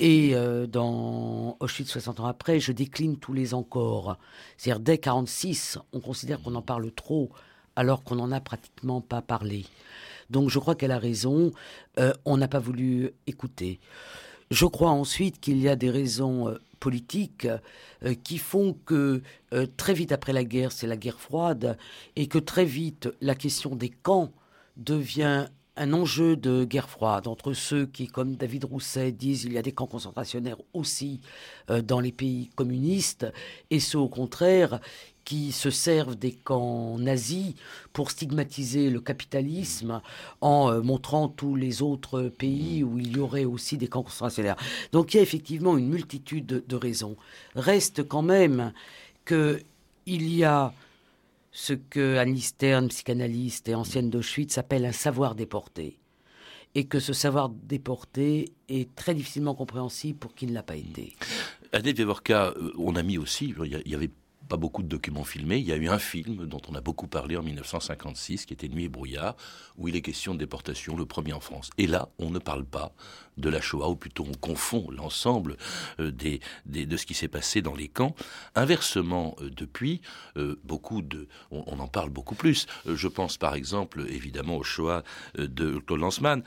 Et 0.00 0.32
dans 0.68 1.56
Auschwitz 1.58 1.90
60 1.90 2.20
ans 2.20 2.26
après, 2.26 2.60
je 2.60 2.70
décline 2.70 3.16
tous 3.16 3.32
les 3.32 3.52
encore. 3.52 4.16
C'est-à-dire 4.56 4.78
dès 4.78 4.98
46, 4.98 5.76
on 5.92 5.98
considère 5.98 6.40
qu'on 6.40 6.54
en 6.54 6.62
parle 6.62 6.92
trop 6.92 7.30
alors 7.74 8.04
qu'on 8.04 8.14
n'en 8.14 8.30
a 8.30 8.40
pratiquement 8.40 9.00
pas 9.00 9.22
parlé. 9.22 9.66
Donc 10.30 10.50
je 10.50 10.60
crois 10.60 10.76
qu'elle 10.76 10.92
a 10.92 11.00
raison, 11.00 11.50
on 12.24 12.36
n'a 12.36 12.46
pas 12.46 12.60
voulu 12.60 13.10
écouter. 13.26 13.80
Je 14.52 14.66
crois 14.66 14.90
ensuite 14.90 15.40
qu'il 15.40 15.58
y 15.58 15.68
a 15.68 15.74
des 15.74 15.90
raisons 15.90 16.56
politiques 16.78 17.48
euh, 18.04 18.14
qui 18.22 18.38
font 18.38 18.76
que 18.86 19.22
euh, 19.52 19.66
très 19.76 19.94
vite 19.94 20.12
après 20.12 20.32
la 20.32 20.44
guerre, 20.44 20.72
c'est 20.72 20.86
la 20.86 20.96
guerre 20.96 21.20
froide, 21.20 21.76
et 22.16 22.26
que 22.26 22.38
très 22.38 22.64
vite 22.64 23.08
la 23.20 23.34
question 23.34 23.76
des 23.76 23.90
camps 23.90 24.32
devient 24.76 25.46
un 25.78 25.92
enjeu 25.92 26.36
de 26.36 26.64
guerre 26.64 26.90
froide. 26.90 27.28
Entre 27.28 27.52
ceux 27.52 27.86
qui, 27.86 28.08
comme 28.08 28.36
David 28.36 28.64
Rousset, 28.64 29.12
disent 29.12 29.44
il 29.44 29.52
y 29.52 29.58
a 29.58 29.62
des 29.62 29.72
camps 29.72 29.86
concentrationnaires 29.86 30.58
aussi 30.72 31.20
euh, 31.70 31.82
dans 31.82 32.00
les 32.00 32.12
pays 32.12 32.50
communistes, 32.56 33.26
et 33.70 33.80
ceux 33.80 33.98
au 33.98 34.08
contraire 34.08 34.80
qui 35.28 35.52
se 35.52 35.68
servent 35.68 36.16
des 36.16 36.32
camps 36.32 36.96
nazis 36.98 37.52
pour 37.92 38.10
stigmatiser 38.10 38.88
le 38.88 38.98
capitalisme 38.98 40.00
en 40.40 40.72
euh, 40.72 40.80
montrant 40.80 41.28
tous 41.28 41.54
les 41.54 41.82
autres 41.82 42.22
pays 42.30 42.82
où 42.82 42.98
il 42.98 43.14
y 43.14 43.20
aurait 43.20 43.44
aussi 43.44 43.76
des 43.76 43.88
camps 43.88 44.02
concentrationnaires. 44.02 44.56
Donc 44.90 45.12
il 45.12 45.18
y 45.18 45.20
a 45.20 45.22
effectivement 45.22 45.76
une 45.76 45.90
multitude 45.90 46.46
de, 46.46 46.76
raisons. 46.76 47.14
Reste 47.54 48.08
quand 48.08 48.22
même 48.22 48.72
qu'il 49.26 49.60
y 50.06 50.44
a 50.44 50.72
ce 51.52 51.74
que 51.74 52.16
Annie 52.16 52.40
Stern, 52.40 52.88
psychanalyste 52.88 53.68
et 53.68 53.74
ancienne 53.74 54.08
d'Auschwitz, 54.08 54.56
appelle 54.56 54.86
un 54.86 54.92
savoir 54.92 55.34
déporté. 55.34 55.98
Et 56.74 56.86
que 56.86 57.00
ce 57.00 57.12
savoir 57.12 57.50
déporté 57.50 58.54
est 58.70 58.94
très 58.94 59.14
difficilement 59.14 59.54
compréhensible 59.54 60.18
pour 60.18 60.34
qui 60.34 60.46
ne 60.46 60.54
l'a 60.54 60.62
pas 60.62 60.76
été. 60.76 61.16
Annette 61.74 61.98
Vevorka, 61.98 62.54
euh, 62.56 62.72
on 62.78 62.96
a 62.96 63.02
mis 63.02 63.18
aussi, 63.18 63.54
il 63.62 63.82
y 63.84 63.94
avait 63.94 64.10
pas 64.48 64.56
beaucoup 64.56 64.82
de 64.82 64.88
documents 64.88 65.24
filmés. 65.24 65.58
Il 65.58 65.66
y 65.66 65.72
a 65.72 65.76
eu 65.76 65.88
un 65.88 65.98
film 65.98 66.46
dont 66.46 66.60
on 66.68 66.74
a 66.74 66.80
beaucoup 66.80 67.06
parlé 67.06 67.36
en 67.36 67.42
1956, 67.42 68.46
qui 68.46 68.54
était 68.54 68.68
Nuit 68.68 68.84
et 68.84 68.88
brouillard, 68.88 69.36
où 69.76 69.88
il 69.88 69.96
est 69.96 70.02
question 70.02 70.34
de 70.34 70.38
déportation, 70.38 70.96
le 70.96 71.06
premier 71.06 71.32
en 71.32 71.40
France. 71.40 71.70
Et 71.78 71.86
là, 71.86 72.08
on 72.18 72.30
ne 72.30 72.38
parle 72.38 72.64
pas 72.64 72.92
de 73.38 73.48
la 73.48 73.60
Shoah, 73.60 73.88
ou 73.88 73.96
plutôt 73.96 74.26
on 74.28 74.34
confond 74.34 74.90
l'ensemble 74.90 75.56
euh, 76.00 76.10
des, 76.10 76.40
de 76.66 76.96
ce 76.96 77.06
qui 77.06 77.14
s'est 77.14 77.28
passé 77.28 77.62
dans 77.62 77.74
les 77.74 77.88
camps. 77.88 78.14
Inversement, 78.54 79.36
euh, 79.40 79.50
depuis, 79.50 80.00
euh, 80.36 80.56
beaucoup 80.64 81.02
de, 81.02 81.28
on, 81.50 81.78
en 81.78 81.88
parle 81.88 82.10
beaucoup 82.10 82.34
plus. 82.34 82.66
je 82.86 83.08
pense 83.08 83.36
par 83.36 83.54
exemple, 83.54 84.04
évidemment, 84.08 84.56
au 84.56 84.62
Shoah 84.62 85.02
de 85.36 85.78
Claude 85.78 86.00
Lanzmann. 86.00 86.42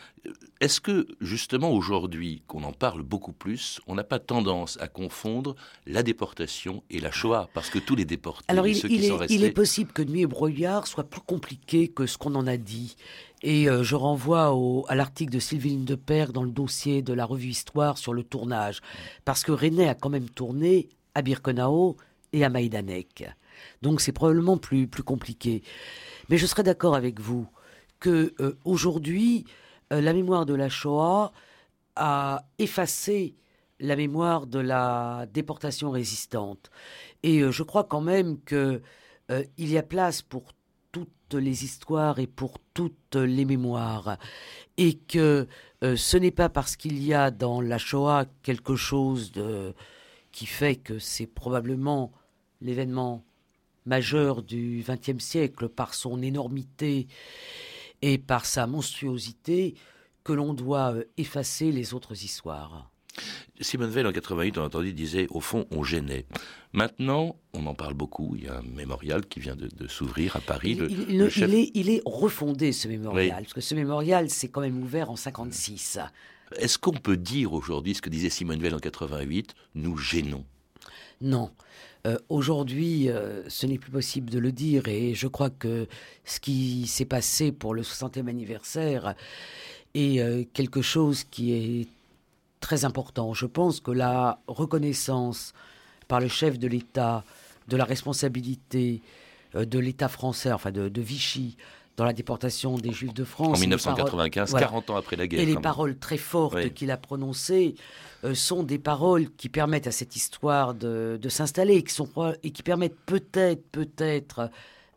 Est-ce 0.60 0.80
que, 0.80 1.08
justement, 1.22 1.72
aujourd'hui, 1.72 2.44
qu'on 2.46 2.64
en 2.64 2.74
parle 2.74 3.02
beaucoup 3.02 3.34
plus, 3.34 3.82
on 3.88 3.96
n'a 3.96 4.04
pas 4.04 4.20
tendance 4.20 4.78
à 4.80 4.88
confondre 4.88 5.56
la 5.88 6.04
déportation 6.04 6.84
et 6.92 7.00
la 7.00 7.12
Shoah? 7.12 7.50
Parce 7.54 7.70
que 7.70 7.80
tous 7.80 7.96
les 7.96 8.06
déportés, 8.06 8.46
Alors, 8.48 8.68
il, 8.68 8.76
ceux 8.76 8.88
qui 8.88 9.04
est, 9.06 9.10
sont 9.10 9.18
restés... 9.18 9.36
il 9.36 9.44
est 9.44 9.52
possible 9.52 9.92
que 9.92 10.04
Nuit 10.04 10.22
et 10.22 10.28
Brouillard 10.28 10.86
soit 10.86 11.06
plus 11.06 11.22
compliqué 11.22 11.88
que 11.88 12.06
ce 12.06 12.18
qu'on 12.18 12.36
en 12.36 12.46
a 12.46 12.58
dit. 12.58 12.96
Et 13.44 13.68
euh, 13.68 13.84
je 13.84 13.96
renvoie 13.96 14.56
à 14.88 14.96
l'article 14.96 15.34
de 15.34 15.40
Sylvine 15.40 15.84
Depère 15.84 16.32
dans 16.32 16.44
le 16.44 16.52
dossier 16.52 17.02
de 17.02 17.14
la 17.14 17.26
revue 17.26 17.50
Histoire 17.50 17.98
sur 17.98 18.14
le 18.14 18.24
tournage. 18.24 18.82
Parce 19.26 19.44
que 19.44 19.52
René 19.52 19.90
a 19.90 19.96
quand 19.96 20.10
même 20.10 20.30
tourné 20.30 20.90
à 21.16 21.22
Birkenau 21.22 21.98
et 22.34 22.44
à 22.44 22.50
Maïdanek. 22.50 23.30
Donc 23.82 24.00
c'est 24.00 24.12
probablement 24.12 24.58
plus, 24.58 24.88
plus 24.88 25.04
compliqué. 25.04 25.64
Mais 26.30 26.38
je 26.38 26.46
serais 26.46 26.64
d'accord 26.64 26.96
avec 26.96 27.20
vous 27.20 27.48
que 28.00 28.34
euh, 28.40 28.58
aujourd'hui, 28.64 29.46
euh, 29.92 30.02
la 30.02 30.14
mémoire 30.14 30.46
de 30.46 30.54
la 30.54 30.70
Shoah 30.70 31.32
a 31.96 32.46
effacé 32.60 33.36
la 33.80 33.96
mémoire 33.96 34.46
de 34.46 34.60
la 34.60 35.26
déportation 35.34 35.90
résistante. 35.90 36.70
Et 37.24 37.42
je 37.52 37.64
crois 37.64 37.84
quand 37.84 38.02
même 38.02 38.40
qu'il 38.44 38.82
y 39.58 39.78
a 39.78 39.84
place 39.84 40.22
pour 40.22 40.54
les 41.38 41.64
histoires 41.64 42.20
et 42.20 42.28
pour 42.28 42.58
toutes 42.74 43.16
les 43.16 43.46
mémoires. 43.46 44.18
Et 44.78 44.96
que 44.96 45.48
euh, 45.84 45.96
ce 45.96 46.18
n'est 46.18 46.32
pas 46.32 46.50
parce 46.50 46.76
qu'il 46.76 47.04
y 47.04 47.14
a 47.14 47.32
dans 47.32 47.62
la 47.62 47.78
Shoah 47.78 48.26
quelque 48.44 48.76
chose 48.76 49.32
de, 49.32 49.74
qui 50.32 50.46
fait 50.46 50.76
que 50.76 51.00
c'est 51.00 51.28
probablement 51.28 52.12
l'événement 52.62 53.24
majeur 53.86 54.44
du 54.44 54.84
XXe 54.88 55.24
siècle 55.24 55.68
par 55.68 55.94
son 55.94 56.22
énormité 56.22 57.08
et 58.02 58.18
par 58.18 58.46
sa 58.46 58.68
monstruosité 58.68 59.76
que 60.24 60.34
l'on 60.34 60.54
doit 60.54 60.94
euh, 60.94 61.04
effacer 61.18 61.72
les 61.72 61.94
autres 61.94 62.24
histoires. 62.24 62.91
Simone 63.60 63.90
Veil, 63.90 64.06
en 64.06 64.12
88, 64.12 64.58
on 64.58 64.64
a 64.64 64.66
entendu, 64.66 64.94
disait, 64.94 65.28
au 65.30 65.40
fond, 65.40 65.66
on 65.72 65.84
gênait. 65.84 66.26
Maintenant, 66.74 67.36
on 67.54 67.66
en 67.66 67.74
parle 67.74 67.94
beaucoup. 67.94 68.36
Il 68.36 68.46
y 68.46 68.48
a 68.48 68.58
un 68.58 68.62
mémorial 68.62 69.26
qui 69.26 69.40
vient 69.40 69.56
de, 69.56 69.88
s'ouvrir 69.88 70.36
à 70.36 70.40
Paris. 70.40 70.78
Il, 71.10 71.22
est, 71.22 71.72
il, 71.74 71.90
est, 71.90 72.02
refondé, 72.06 72.72
ce 72.72 72.88
mémorial, 72.88 73.44
parce 73.44 73.54
que 73.54 73.62
ce 73.62 73.76
mémorial, 73.76 74.30
c'est 74.30 74.48
quand 74.48 74.62
même 74.62 74.82
ouvert 74.82 75.10
en 75.12 75.16
56. 75.16 76.00
Est-ce 76.58 76.78
qu'on 76.78 76.92
peut 76.92 77.18
dire 77.18 77.54
aujourd'hui 77.54 77.96
ce 77.96 78.02
que 78.02 78.10
disait 78.10 78.30
Simone 78.30 78.60
Veil 78.60 78.74
en 78.74 78.80
88 78.80 79.54
Nous 79.76 79.98
gênons. 79.98 80.44
Non. 81.22 81.52
Euh, 82.08 82.18
aujourd'hui, 82.30 83.10
euh, 83.10 83.48
ce 83.48 83.68
n'est 83.68 83.78
plus 83.78 83.92
possible 83.92 84.30
de 84.30 84.40
le 84.40 84.52
dire, 84.52 84.88
et 84.88 85.14
je 85.14 85.28
crois 85.28 85.50
que 85.50 85.88
ce 86.26 86.40
qui 86.40 86.88
s'est 86.88 87.06
passé 87.06 87.52
pour 87.52 87.74
le 87.74 87.84
60e 87.84 88.28
anniversaire 88.28 89.14
est 89.94 90.20
euh, 90.20 90.44
quelque 90.54 90.82
chose 90.82 91.24
qui 91.24 91.54
est 91.54 91.88
très 92.62 92.86
important. 92.86 93.34
Je 93.34 93.46
pense 93.46 93.82
que 93.82 93.92
la 93.92 94.40
reconnaissance 94.48 95.54
par 96.08 96.22
le 96.22 96.30
chef 96.30 96.58
de 96.58 96.68
l'État 96.68 97.26
de 97.68 97.78
la 97.78 97.86
responsabilité 97.86 99.02
euh, 99.56 99.66
de 99.66 99.80
l'État 99.80 100.08
français, 100.08 100.52
enfin 100.52 100.72
de, 100.72 101.02
Vichy, 101.02 101.58
dans 101.98 102.06
la 102.06 102.14
déportation 102.14 102.78
des 102.78 102.92
Juifs 102.92 103.14
de 103.14 103.24
France. 103.24 103.58
En 103.58 103.62
1995, 103.62 104.54
40 104.54 104.90
ans 104.90 104.96
après 104.96 105.16
la 105.16 105.28
guerre. 105.28 105.42
Et 105.42 105.46
les 105.46 105.56
paroles 105.56 105.98
très 105.98 106.18
fortes 106.18 106.74
qu'il 106.74 106.92
a 106.92 106.98
prononcées 106.98 107.76
euh, 108.24 108.34
sont 108.34 108.64
des 108.64 108.80
paroles 108.80 109.30
qui 109.32 109.50
permettent 109.50 109.88
à 109.88 109.92
cette 109.92 110.16
histoire 110.16 110.74
de, 110.74 111.20
s'installer 111.30 111.76
et 111.76 111.84
qui, 111.84 111.94
sont, 111.94 112.10
et 112.44 112.52
qui 112.52 112.64
permettent 112.64 113.00
peut-être, 113.06 113.64
peut-être 113.72 114.50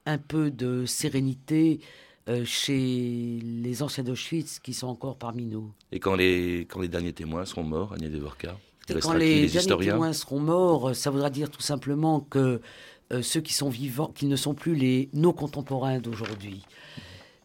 un 0.07 0.19
peu 0.19 0.51
de 0.51 0.85
sérénité 0.87 1.81
euh, 2.29 2.45
chez 2.45 3.41
les 3.43 3.83
anciens 3.83 4.05
d'Auschwitz 4.05 4.59
qui 4.59 4.75
sont 4.75 4.89
encore 4.89 5.17
parmi 5.17 5.47
nous. 5.47 5.73
Et 5.93 6.01
quand 6.01 6.15
les, 6.15 6.67
quand 6.71 6.81
les 6.81 6.89
derniers 6.89 7.13
témoins 7.13 7.45
seront 7.45 7.65
morts, 7.65 7.93
Agnès 7.93 8.11
Devorka 8.11 8.57
Quand 9.03 9.13
les, 9.13 9.47
derniers 9.47 9.87
témoins 9.87 10.13
seront 10.13 10.41
morts, 10.41 10.95
ça 10.97 11.11
voudra 11.11 11.31
dire 11.31 11.51
tout 11.51 11.61
simplement 11.61 12.21
que 12.21 12.61
euh, 13.13 13.23
ceux 13.23 13.41
qui 13.41 13.53
sont 13.53 13.69
vivants, 13.69 14.11
qu'ils 14.15 14.29
ne 14.29 14.37
sont 14.37 14.55
plus 14.55 14.75
les, 14.75 15.11
nos 15.13 15.33
contemporains 15.33 15.99
d'aujourd'hui. 15.99 16.65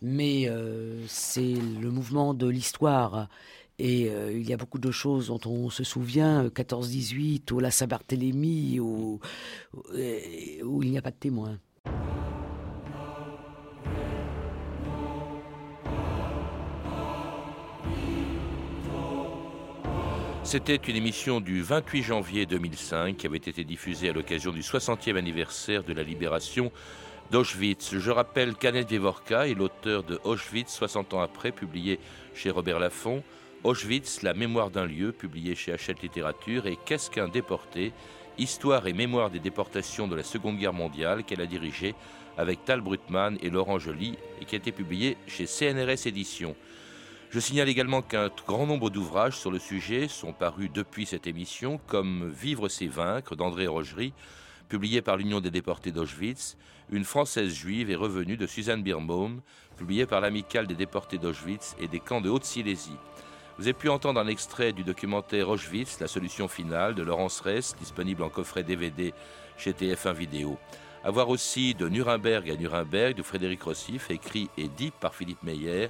Mais 0.01 0.47
euh, 0.47 1.03
c'est 1.07 1.55
le 1.81 1.91
mouvement 1.91 2.33
de 2.33 2.47
l'histoire. 2.47 3.27
Et 3.77 4.09
euh, 4.09 4.31
il 4.31 4.47
y 4.47 4.53
a 4.53 4.57
beaucoup 4.57 4.79
de 4.79 4.91
choses 4.91 5.27
dont 5.27 5.39
on 5.45 5.69
se 5.69 5.83
souvient, 5.83 6.47
14-18 6.47 7.51
ou 7.51 7.59
la 7.59 7.71
Saint-Barthélemy, 7.71 8.79
où, 8.79 9.19
où 10.63 10.83
il 10.83 10.91
n'y 10.91 10.97
a 10.97 11.01
pas 11.01 11.11
de 11.11 11.17
témoins. 11.17 11.59
C'était 20.51 20.77
une 20.77 20.95
émission 20.95 21.41
du 21.41 21.62
28 21.62 22.01
janvier 22.01 22.47
2005 22.47 23.17
qui 23.17 23.27
avait 23.27 23.38
été 23.38 23.63
diffusée 23.63 24.09
à 24.09 24.13
l'occasion 24.13 24.51
du 24.51 24.62
60e 24.62 25.15
anniversaire 25.15 25.83
de 25.83 25.93
la 25.93 26.01
libération 26.01 26.71
d'Auschwitz. 27.29 27.95
Je 27.99 28.09
rappelle 28.09 28.55
qu'Annette 28.55 28.89
Vivorka 28.89 29.47
est 29.47 29.53
l'auteur 29.53 30.01
de 30.01 30.19
Auschwitz 30.23 30.73
60 30.73 31.13
ans 31.13 31.21
après, 31.21 31.51
publié 31.51 31.99
chez 32.33 32.49
Robert 32.49 32.79
Laffont, 32.79 33.21
Auschwitz, 33.63 34.23
la 34.23 34.33
mémoire 34.33 34.71
d'un 34.71 34.88
lieu, 34.88 35.12
publié 35.12 35.53
chez 35.53 35.71
Hachette 35.71 36.01
Littérature, 36.01 36.65
et 36.65 36.79
Qu'est-ce 36.83 37.12
qu'un 37.12 37.27
déporté? 37.27 37.93
Histoire 38.39 38.88
et 38.88 38.93
mémoire 38.93 39.29
des 39.29 39.38
déportations 39.38 40.07
de 40.07 40.15
la 40.15 40.23
Seconde 40.23 40.57
Guerre 40.57 40.73
mondiale 40.73 41.25
qu'elle 41.25 41.41
a 41.41 41.45
dirigé 41.45 41.93
avec 42.39 42.65
Tal 42.65 42.81
Brutmann 42.81 43.38
et 43.43 43.51
Laurent 43.51 43.77
Joly 43.77 44.17
et 44.41 44.45
qui 44.45 44.55
a 44.55 44.57
été 44.57 44.71
publié 44.71 45.15
chez 45.27 45.45
CNRS 45.45 46.07
Éditions. 46.07 46.55
Je 47.31 47.39
signale 47.39 47.69
également 47.69 48.01
qu'un 48.01 48.31
grand 48.47 48.65
nombre 48.65 48.89
d'ouvrages 48.89 49.37
sur 49.37 49.51
le 49.51 49.59
sujet 49.59 50.07
sont 50.07 50.33
parus 50.33 50.71
depuis 50.73 51.05
cette 51.05 51.27
émission, 51.27 51.79
comme 51.85 52.31
Vivre 52.31 52.69
c'est 52.69 52.87
vaincre 52.87 53.35
d'André 53.35 53.67
Rogerie, 53.67 54.13
publié 54.67 55.03
par 55.03 55.15
l'Union 55.15 55.39
des 55.39 55.51
déportés 55.51 55.91
d'Auschwitz, 55.91 56.57
Une 56.91 57.03
Française 57.03 57.53
juive 57.53 57.91
est 57.91 57.95
revenue 57.95 58.35
de 58.35 58.47
Suzanne 58.47 58.81
Birnbaum, 58.81 59.41
publié 59.77 60.07
par 60.07 60.21
l'Amicale 60.21 60.65
des 60.65 60.73
déportés 60.73 61.19
d'Auschwitz 61.19 61.75
et 61.79 61.87
des 61.87 61.99
camps 61.99 62.19
de 62.19 62.31
Haute-Silésie. 62.31 62.97
Vous 63.59 63.65
avez 63.65 63.73
pu 63.73 63.89
entendre 63.89 64.19
un 64.19 64.27
extrait 64.27 64.73
du 64.73 64.83
documentaire 64.83 65.49
Auschwitz, 65.49 65.99
la 65.99 66.07
solution 66.07 66.47
finale 66.47 66.95
de 66.95 67.03
Laurence 67.03 67.41
Ress, 67.41 67.75
disponible 67.79 68.23
en 68.23 68.29
coffret 68.29 68.63
DVD 68.63 69.13
chez 69.55 69.73
TF1 69.73 70.13
Vidéo. 70.13 70.57
A 71.03 71.11
voir 71.11 71.29
aussi 71.29 71.75
de 71.75 71.87
Nuremberg 71.87 72.49
à 72.49 72.55
Nuremberg 72.55 73.15
de 73.15 73.21
Frédéric 73.21 73.61
Rossif, 73.61 74.09
écrit 74.09 74.49
et 74.57 74.67
dit 74.67 74.91
par 74.99 75.13
Philippe 75.13 75.43
Meyer 75.43 75.89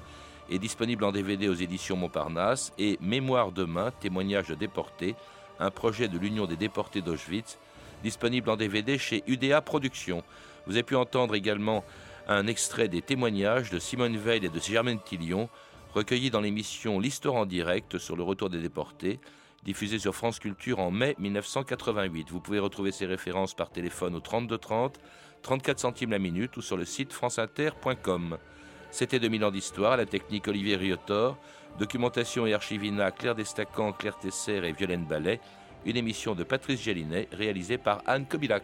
est 0.49 0.59
disponible 0.59 1.03
en 1.03 1.11
DVD 1.11 1.47
aux 1.47 1.53
éditions 1.53 1.95
Montparnasse, 1.95 2.73
et 2.77 2.97
Mémoire 3.01 3.51
demain, 3.51 3.91
témoignage 3.99 4.47
de 4.47 4.55
déportés, 4.55 5.15
un 5.59 5.71
projet 5.71 6.07
de 6.07 6.17
l'Union 6.17 6.45
des 6.45 6.55
déportés 6.55 7.01
d'Auschwitz, 7.01 7.59
disponible 8.03 8.49
en 8.49 8.55
DVD 8.55 8.97
chez 8.97 9.23
UDA 9.27 9.61
Productions. 9.61 10.23
Vous 10.65 10.73
avez 10.73 10.83
pu 10.83 10.95
entendre 10.95 11.35
également 11.35 11.83
un 12.27 12.47
extrait 12.47 12.87
des 12.87 13.01
témoignages 13.01 13.69
de 13.69 13.79
Simone 13.79 14.17
Veil 14.17 14.45
et 14.45 14.49
de 14.49 14.59
Germaine 14.59 14.99
Tillion, 15.03 15.49
recueillis 15.93 16.29
dans 16.29 16.41
l'émission 16.41 16.99
L'Histoire 16.99 17.35
en 17.35 17.45
direct 17.45 17.97
sur 17.97 18.15
le 18.15 18.23
retour 18.23 18.49
des 18.49 18.61
déportés, 18.61 19.19
diffusée 19.63 19.99
sur 19.99 20.15
France 20.15 20.39
Culture 20.39 20.79
en 20.79 20.91
mai 20.91 21.15
1988. 21.19 22.29
Vous 22.31 22.39
pouvez 22.39 22.59
retrouver 22.59 22.91
ces 22.91 23.05
références 23.05 23.53
par 23.53 23.71
téléphone 23.71 24.15
au 24.15 24.19
32 24.19 24.57
30, 24.57 24.99
34 25.41 25.79
centimes 25.79 26.11
la 26.11 26.19
minute 26.19 26.55
ou 26.57 26.61
sur 26.61 26.77
le 26.77 26.85
site 26.85 27.13
franceinter.com. 27.13 28.37
C'était 28.91 29.19
2000 29.19 29.45
ans 29.45 29.51
d'histoire, 29.51 29.97
la 29.97 30.05
technique 30.05 30.47
Olivier 30.47 30.75
Riotor, 30.75 31.37
documentation 31.77 32.47
et 32.47 32.53
archivina 32.53 33.11
Claire 33.11 33.35
Destacan, 33.35 33.91
Claire 33.93 34.17
Tesser 34.17 34.61
et 34.65 34.71
Violaine 34.71 35.05
Ballet, 35.05 35.39
une 35.85 35.95
émission 35.95 36.35
de 36.35 36.43
Patrice 36.43 36.81
Gélinet 36.81 37.27
réalisée 37.31 37.77
par 37.77 38.01
Anne 38.05 38.25
Kobilac. 38.25 38.63